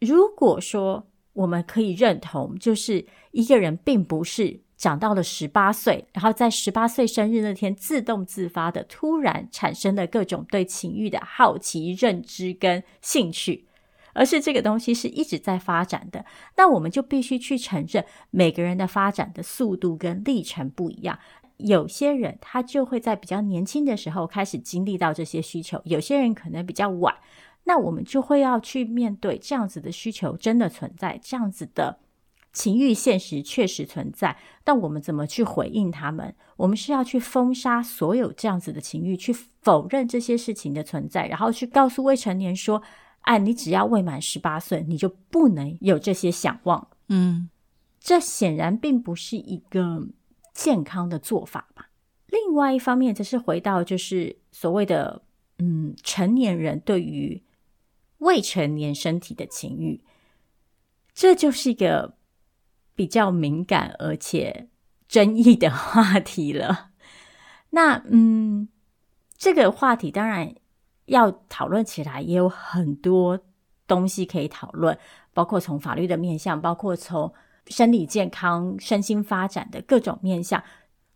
[0.00, 13.66] 如果说我们可以认同，就是一个人并不是长到了十八岁，然后在十八岁生日那天自动自发的突然产生了各种对情欲的好奇、认知跟兴趣。
[14.16, 16.24] 而是这个东西是一直在发展的，
[16.56, 21.18] 那我们就必须去承认每个人的发展的速度跟历程不一样。
[21.56, 27.12] 有些人他就会在比较年轻的时候开始经历到这些需求，有些人可能比较晚。
[27.64, 31.98] 那我们就会要去面对这样子的需求真的存在，这样子的
[32.54, 34.38] 情欲现实确实存在。
[34.64, 36.34] 但我们怎么去回应他们？
[36.56, 39.30] 我们是要去封杀所有这样子的情欲，去
[39.60, 42.82] 否认这些事情的存在，然后去告诉未成年说。
[43.26, 46.88] 哎，你只要未满十八岁，你就不能有这些想望。
[47.08, 47.48] 嗯，
[47.98, 50.08] 这显然并不是一个
[50.52, 51.88] 健康的做法吧。
[52.26, 55.22] 另外一方面，则是回到就是所谓的
[55.58, 57.42] 嗯，成年人对于
[58.18, 60.04] 未成年身体的情欲，
[61.14, 62.18] 这就是一个
[62.94, 64.68] 比较敏感而且
[65.08, 66.90] 争议的话题了。
[67.70, 68.68] 那嗯，
[69.36, 70.54] 这个话题当然。
[71.06, 73.38] 要讨论起来也有很多
[73.86, 74.98] 东西可以讨论，
[75.34, 77.30] 包括从法律的面向，包括从
[77.66, 80.64] 生理健康、身心发展的各种面向。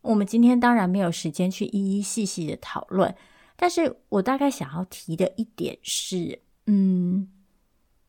[0.02, 3.14] 我们今天当然没有时间去一一细细的讨论，
[3.56, 7.30] 但是我大概想要提的一点是，嗯，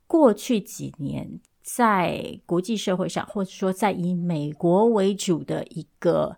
[0.05, 1.39] 过去几年
[1.75, 6.37] 在国际社会上，或者说在以美国为主的一个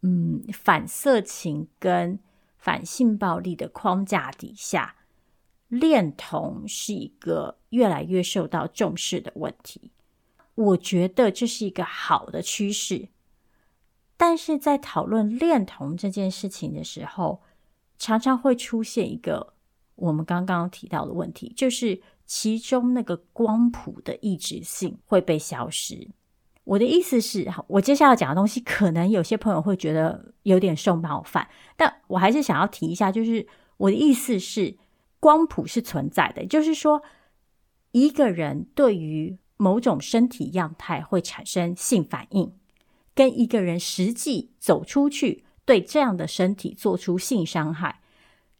[0.00, 2.18] 嗯反色情跟
[2.58, 4.96] 反性暴力的框架底下，
[5.68, 9.92] 恋童是一个越来越受到重视的问题。
[10.56, 13.08] 我觉得这是一个好的趋势，
[14.16, 17.40] 但是在讨论恋童这件事情的时候，
[17.96, 19.54] 常常会出现一个
[19.94, 22.02] 我们刚刚提到的问题，就是
[22.32, 26.08] 其中那个光谱的异质性会被消失。
[26.62, 33.44] 我的意思是，我接下来要讲的东西，可能有些朋友会觉得有点受冒犯，但我还是想要提一下，就是
[33.78, 34.76] 我的意思是，
[35.18, 37.02] 光谱是存在的，就是说，
[37.90, 42.52] 一个人对于某种身体样态会产生性反应，
[43.12, 48.00] 跟一个人实际走出去对这样的身体做出性伤害，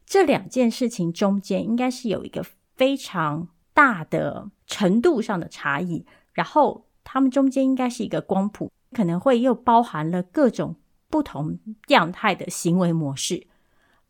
[0.05, 2.45] 这两件事情中间应该是有一个
[2.75, 3.47] 非常
[3.81, 6.85] 大的程度上的差异，然后。
[7.03, 10.75] 他们中间应该是一个光谱，可能会又包含了各种
[11.09, 13.47] 不同样态的行为模式，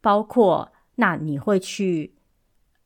[0.02, 2.14] 包括那你会去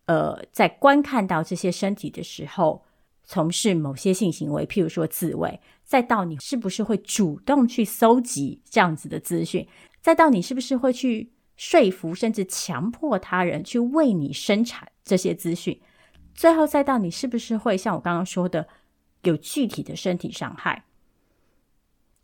[0.05, 2.85] 呃，在观看到这些身体的时候，
[3.23, 9.67] 从事某些性行为，譬如说自慰，再到你是不是会主动去搜集这样子的资讯，
[10.01, 15.81] 再到你是不是会去说服甚至强迫他人去为你生产这些资讯，
[16.35, 18.67] 最后再到你是不是会像我刚刚说的。
[19.23, 20.83] 有具体的身体伤害，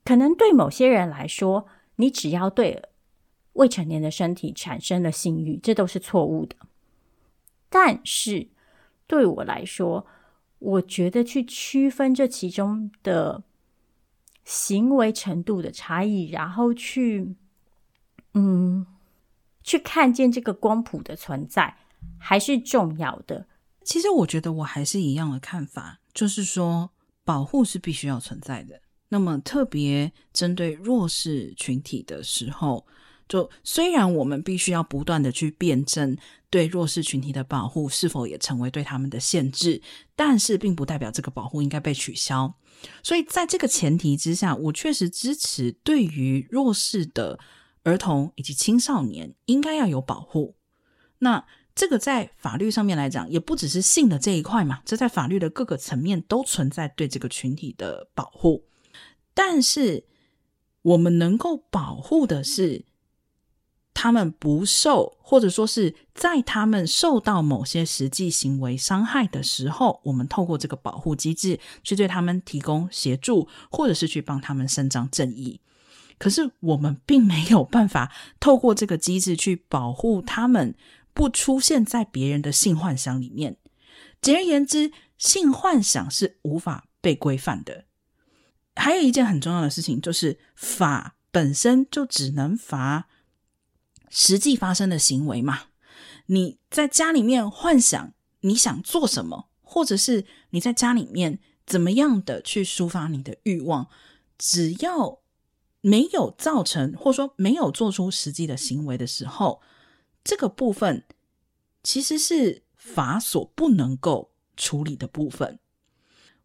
[0.06, 2.90] 可能对某些人来说，你只要对
[3.54, 6.56] 未成年的身体产生了性欲，这都是错误的。
[7.70, 8.50] 但是
[9.08, 10.06] 对我来说，
[10.60, 13.42] 我觉得去区分这其中的
[14.46, 17.34] 行为程度的差异，然后去
[18.36, 18.86] 嗯，
[19.64, 21.78] 去看见这个光谱的存在，
[22.20, 23.48] 还是重要的。
[23.84, 26.00] 其实我觉得我还是一样的看法。
[26.14, 26.92] 就是说，
[27.24, 28.82] 保护是必须要存在的。
[29.08, 32.86] 那么，特别针对弱势群体的时候，
[33.30, 36.18] 就虽然我们必须要不断的去辩证
[36.50, 39.82] 对弱势群体的保护是否也成为对他们的限制，
[40.14, 42.54] 但是并不代表这个保护应该被取消。
[43.02, 47.40] 所以，在这个前提之下，我确实支持对于弱势的
[47.84, 50.58] 儿童以及青少年应该要有保护。
[51.20, 51.46] 那。
[51.74, 58.66] 这个在法律上面来讲，也不只是性的这一块嘛，这在法律的各个层面都存在对这个群体的保护。
[59.34, 60.04] 但是，
[60.82, 62.84] 我们能够保护的是
[63.94, 75.62] 他们不受，或者说是在他们受到某些实际行为伤害的时候，我们透过这个保护机制去对他们提供协助，或者是去帮他们伸张正义。
[76.18, 78.12] 可是，我们并没有办法
[78.42, 80.76] 透过这个机制去保护他们。
[81.14, 83.58] 不出现在别人的性幻想里面。
[84.22, 87.86] 简而言之，性幻想是无法被规范的。
[88.76, 93.10] 还有一件很重要的事情，就是法本身就只能罚
[94.10, 95.64] 实际发生的行为嘛。
[96.28, 103.88] 你在家里面幻想你想做什么，或者是你在家里面怎么样的去抒发你的欲望，
[104.38, 105.20] 只要
[105.82, 109.62] 没有造成，或者说没有做出实际的行为的时候，
[110.24, 111.06] 这个部分
[111.84, 115.60] 其实是法所不能够处理的部分。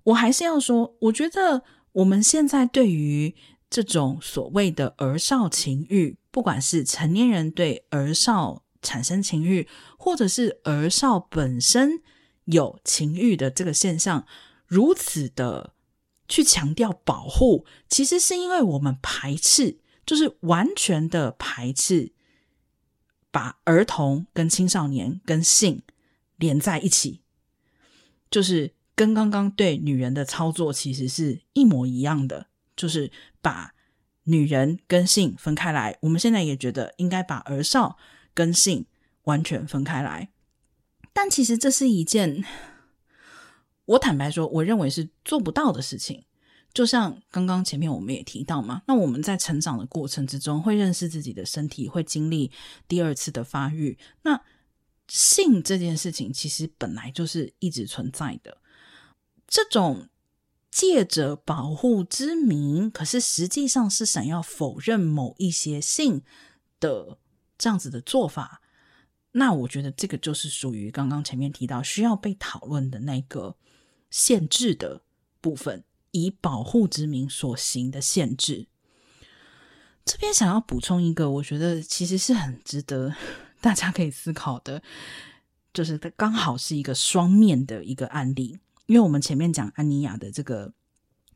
[0.05, 1.63] 我还是要说，我觉得
[1.93, 3.35] 我们现在对于
[3.69, 9.69] 这种所谓的儿少情欲，不管是成年人对儿少产生情欲，
[9.99, 12.03] 或者是儿少本身
[12.45, 14.25] 有情欲的这个现象，
[14.67, 15.75] 如此的
[16.29, 22.13] 去强调保护，其实是因为我们排斥，就是完全的排斥，
[23.31, 25.83] 把儿童跟青少年跟性
[26.37, 27.21] 连在一起，
[28.31, 28.75] 就是。
[28.97, 33.13] 跟刚刚对女人的操作其实是一模一样的，就是
[33.43, 33.75] 把
[34.23, 35.99] 女人跟性分开来。
[36.01, 37.99] 我们现在也觉得应该把儿少
[38.33, 38.87] 跟性
[39.25, 40.31] 完全分开来，
[41.13, 42.43] 但其实这是一件
[43.85, 46.25] 我坦白说，我认为是做不到的事情。
[46.77, 52.53] 就像刚刚前面我们也提到嘛，那我们在成长的过程之中，会认识自己的身体，会经历
[52.87, 53.99] 第二次的发育。
[54.25, 54.39] 那
[55.09, 58.59] 性这件事情其实本来就是一直存在的。
[59.49, 60.11] 这种
[60.71, 66.21] 借着保护之名，可是实际上是想要否认某一些性
[66.79, 67.17] 的
[67.57, 68.61] 这样子的做法，
[69.33, 73.57] 那我觉得这个就是属于刚刚前面提到需要被讨论的那个
[74.11, 75.01] 限制的
[75.41, 75.83] 部分，
[76.23, 78.67] 以保护之名所行的限制。
[80.05, 83.15] 这边想要补充一个，我觉得其实是很值得
[83.61, 84.81] 大家可以思考的，
[85.75, 88.59] 就是它刚好是一个双面的一个案例。
[88.87, 90.73] 因为我们前面讲安妮亚的这个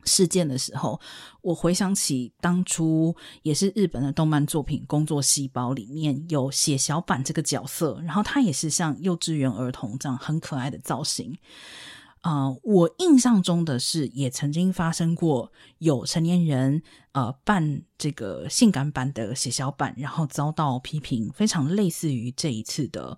[0.05, 1.01] 事件的时候，
[1.41, 11.37] 我回想起当初也是日本的动漫作品《工作细胞》里面有血小板这个角色，然后他也是像幼稚园儿童这样很可爱的造型。
[12.21, 23.17] 呃，我印象中的是，也曾经发生过有成年人呃扮这个性感版的血小板，然后遭到批评，非常类似于这一次的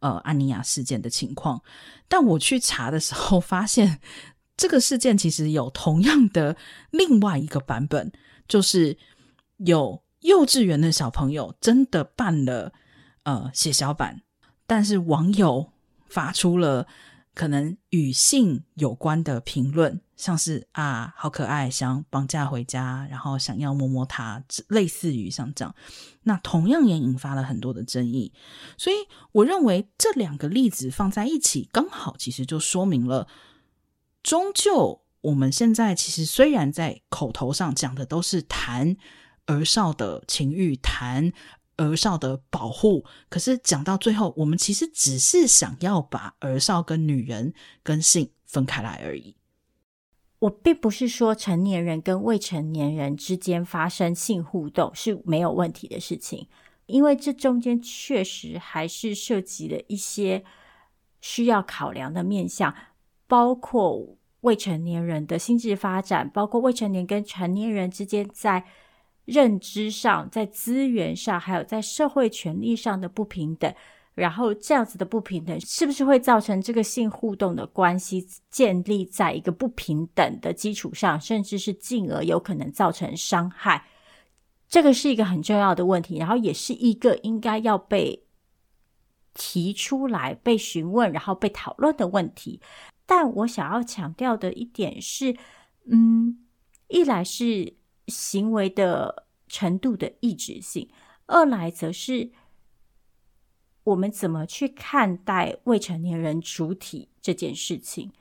[0.00, 1.62] 呃安妮亚事件的情况。
[2.08, 4.00] 但我去查的时候，发现
[4.56, 6.56] 这个事件其实有同样的
[6.90, 8.10] 另外一个版本，
[8.48, 8.98] 就是
[9.58, 12.72] 有幼稚园的小朋友真的扮了
[13.22, 14.22] 呃血小板，
[14.66, 15.70] 但是网友
[16.08, 16.88] 发出了。
[17.34, 25.74] 可能与性有关的评论，像是啊，好可爱，想绑架回家，然后想要摸摸它，类似于像这样，
[26.24, 28.32] 那同样也引发了很多的争议。
[28.76, 28.96] 所以，
[29.32, 33.26] 我认为这两个例子放在一起，刚好其实就说明了，
[34.22, 38.96] 终究我们现在其实虽然在口头上讲的都是谈
[39.46, 41.32] 儿少的情欲，谈。
[41.80, 49.34] 儿少的保护，可是讲到最后，我们其实只是想要把儿少跟女人跟性分开来而已。
[50.40, 56.46] 我并不是说成年人跟未成年人之间发生性互动是没有问题的事情，
[56.84, 60.44] 因为这中间确实还是涉及了一些
[61.22, 62.74] 需要考量的面向，
[63.26, 68.66] 包括未成年人的心智发展，包括未成年跟成年人之间在。
[69.30, 73.72] 认知上，在资源上，还有在社会权利上的不平等，
[74.14, 83.86] 然后这样子的不平等，是不是会造成这个性互动的关系建立在一个不平等的基础上，甚至是进而有可能造成伤害？
[84.68, 88.24] 这个是一个很重要的问题，然后也是一个应该要被
[89.34, 92.60] 提出来、被询问，然后被讨论的问题。
[93.06, 95.36] 但我想要强调的一点是，
[95.88, 96.38] 嗯，
[96.88, 97.79] 一来是。
[98.10, 100.90] 行为的程度的抑制性，
[101.26, 102.30] 二来则是
[103.84, 108.12] 我们怎么去看待未成年人主体这件事情。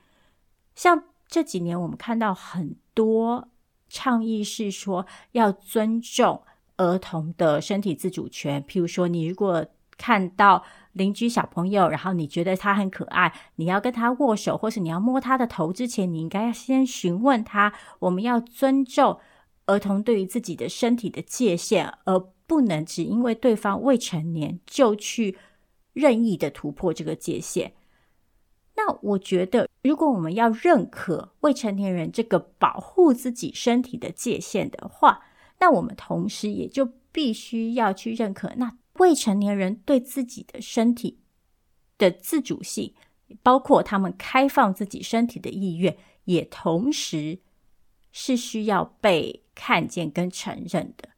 [0.75, 3.49] 像这几年，我们看到很多
[3.89, 6.43] 倡议是说要尊重
[6.77, 8.63] 儿童的身体自主权。
[8.63, 9.65] 譬如说，你如果
[9.97, 10.63] 看到
[10.93, 17.73] 邻居小朋友，然后你觉得他很可爱，你要跟他握手，或是你要摸他的头之前，你应该要先询问他。
[17.99, 19.19] 我们要尊重。
[19.70, 25.38] 儿童对于自己的身体的界限，而不能只因为对方未成年就去
[25.93, 27.74] 任意的突破这个界限。
[28.76, 35.22] 那我觉得，如果我们要认可未成年人这个保护自己身体的界限的话，
[35.59, 41.20] 那我们同时也就必须要去认可，那未成年人对自己的身体
[41.97, 42.93] 的自主性，
[43.43, 47.39] 包括他们开放自己身体的意愿，也同时
[48.12, 49.43] 是需要被。
[49.62, 51.10] 看见跟承认的，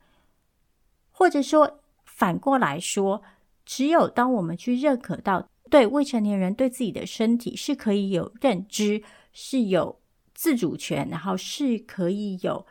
[1.11, 3.21] 或者说反过来说，
[3.63, 10.01] 只有当我们去认可到，对未成年人对自己的身体是可以有认知，是有
[10.33, 12.65] 自主权，然后是可以有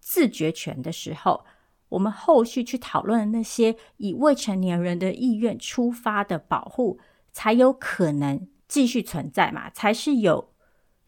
[0.00, 1.46] 自觉权的时候，
[1.90, 6.98] 我们后续去讨论那些以未成年人的意愿出发的保护，
[7.30, 10.52] 才有可能继续存在嘛，才是有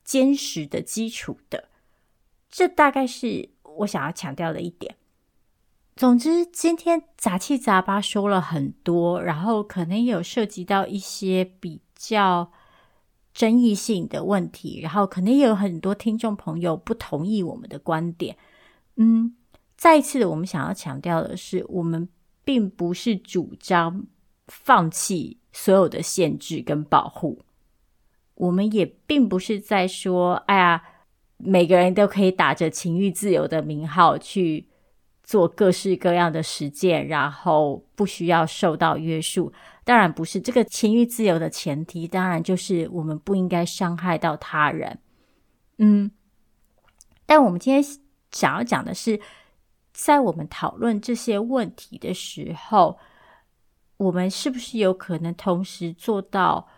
[0.04, 1.69] 坚实的基础的。
[2.50, 4.96] 这大概是我想要强调的一点。
[5.96, 12.50] 总之，今天杂七杂八说了很多，然后可能也有涉及到一些比较
[13.34, 18.36] 争议性的问题，然后可能也有很多听众朋友不同意我们的观点。
[18.96, 19.36] 嗯，
[19.76, 22.08] 再一次的，我们想要强调的是，我们
[22.44, 24.06] 并不是主张
[24.48, 27.44] 放弃所有的限制跟保护，
[28.34, 30.82] 我们也并不是在说，哎呀，
[31.42, 34.66] 每个人都可以打着情欲自由的名号去
[35.22, 39.52] 做各式各样的实践，然后不需要受到约束。
[39.84, 44.98] 当然不是，这个情欲自由的前提，当然就是我们不应该伤害到他人。
[45.78, 46.10] 嗯，
[47.26, 47.82] 但我们今天
[48.30, 49.20] 想要讲的是，
[49.92, 52.98] 在我们讨论这些问题的时候，
[53.96, 56.68] 我们是不是有可能同时做到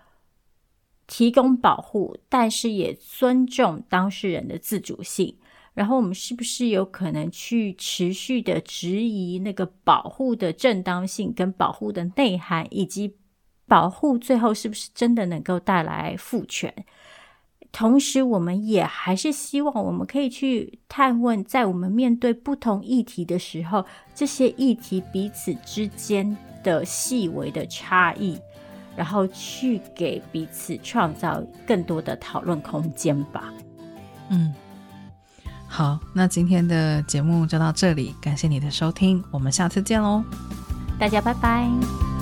[1.13, 5.37] 提供保护，但是也尊重当事人的自主性？
[5.75, 13.15] 然后我们是不是有可能去持续的质疑那个保护的正当性跟保护的内涵，以及
[13.67, 16.75] 保护最后是不是真的能够带来赋权？
[17.71, 23.85] 同时，我们也还是希望我们可以去探问，在我们面对不同议题的时候，
[24.15, 26.35] 这些议题彼此之间
[26.65, 28.39] 的细微的差异，
[28.97, 33.53] 然后去给彼此创造更多的讨论空间吧。
[34.31, 34.55] 嗯。
[35.67, 40.23] 好，那今天的节目就到这里，感谢你的收听，我们下次见喽，
[40.99, 42.22] 大家拜拜。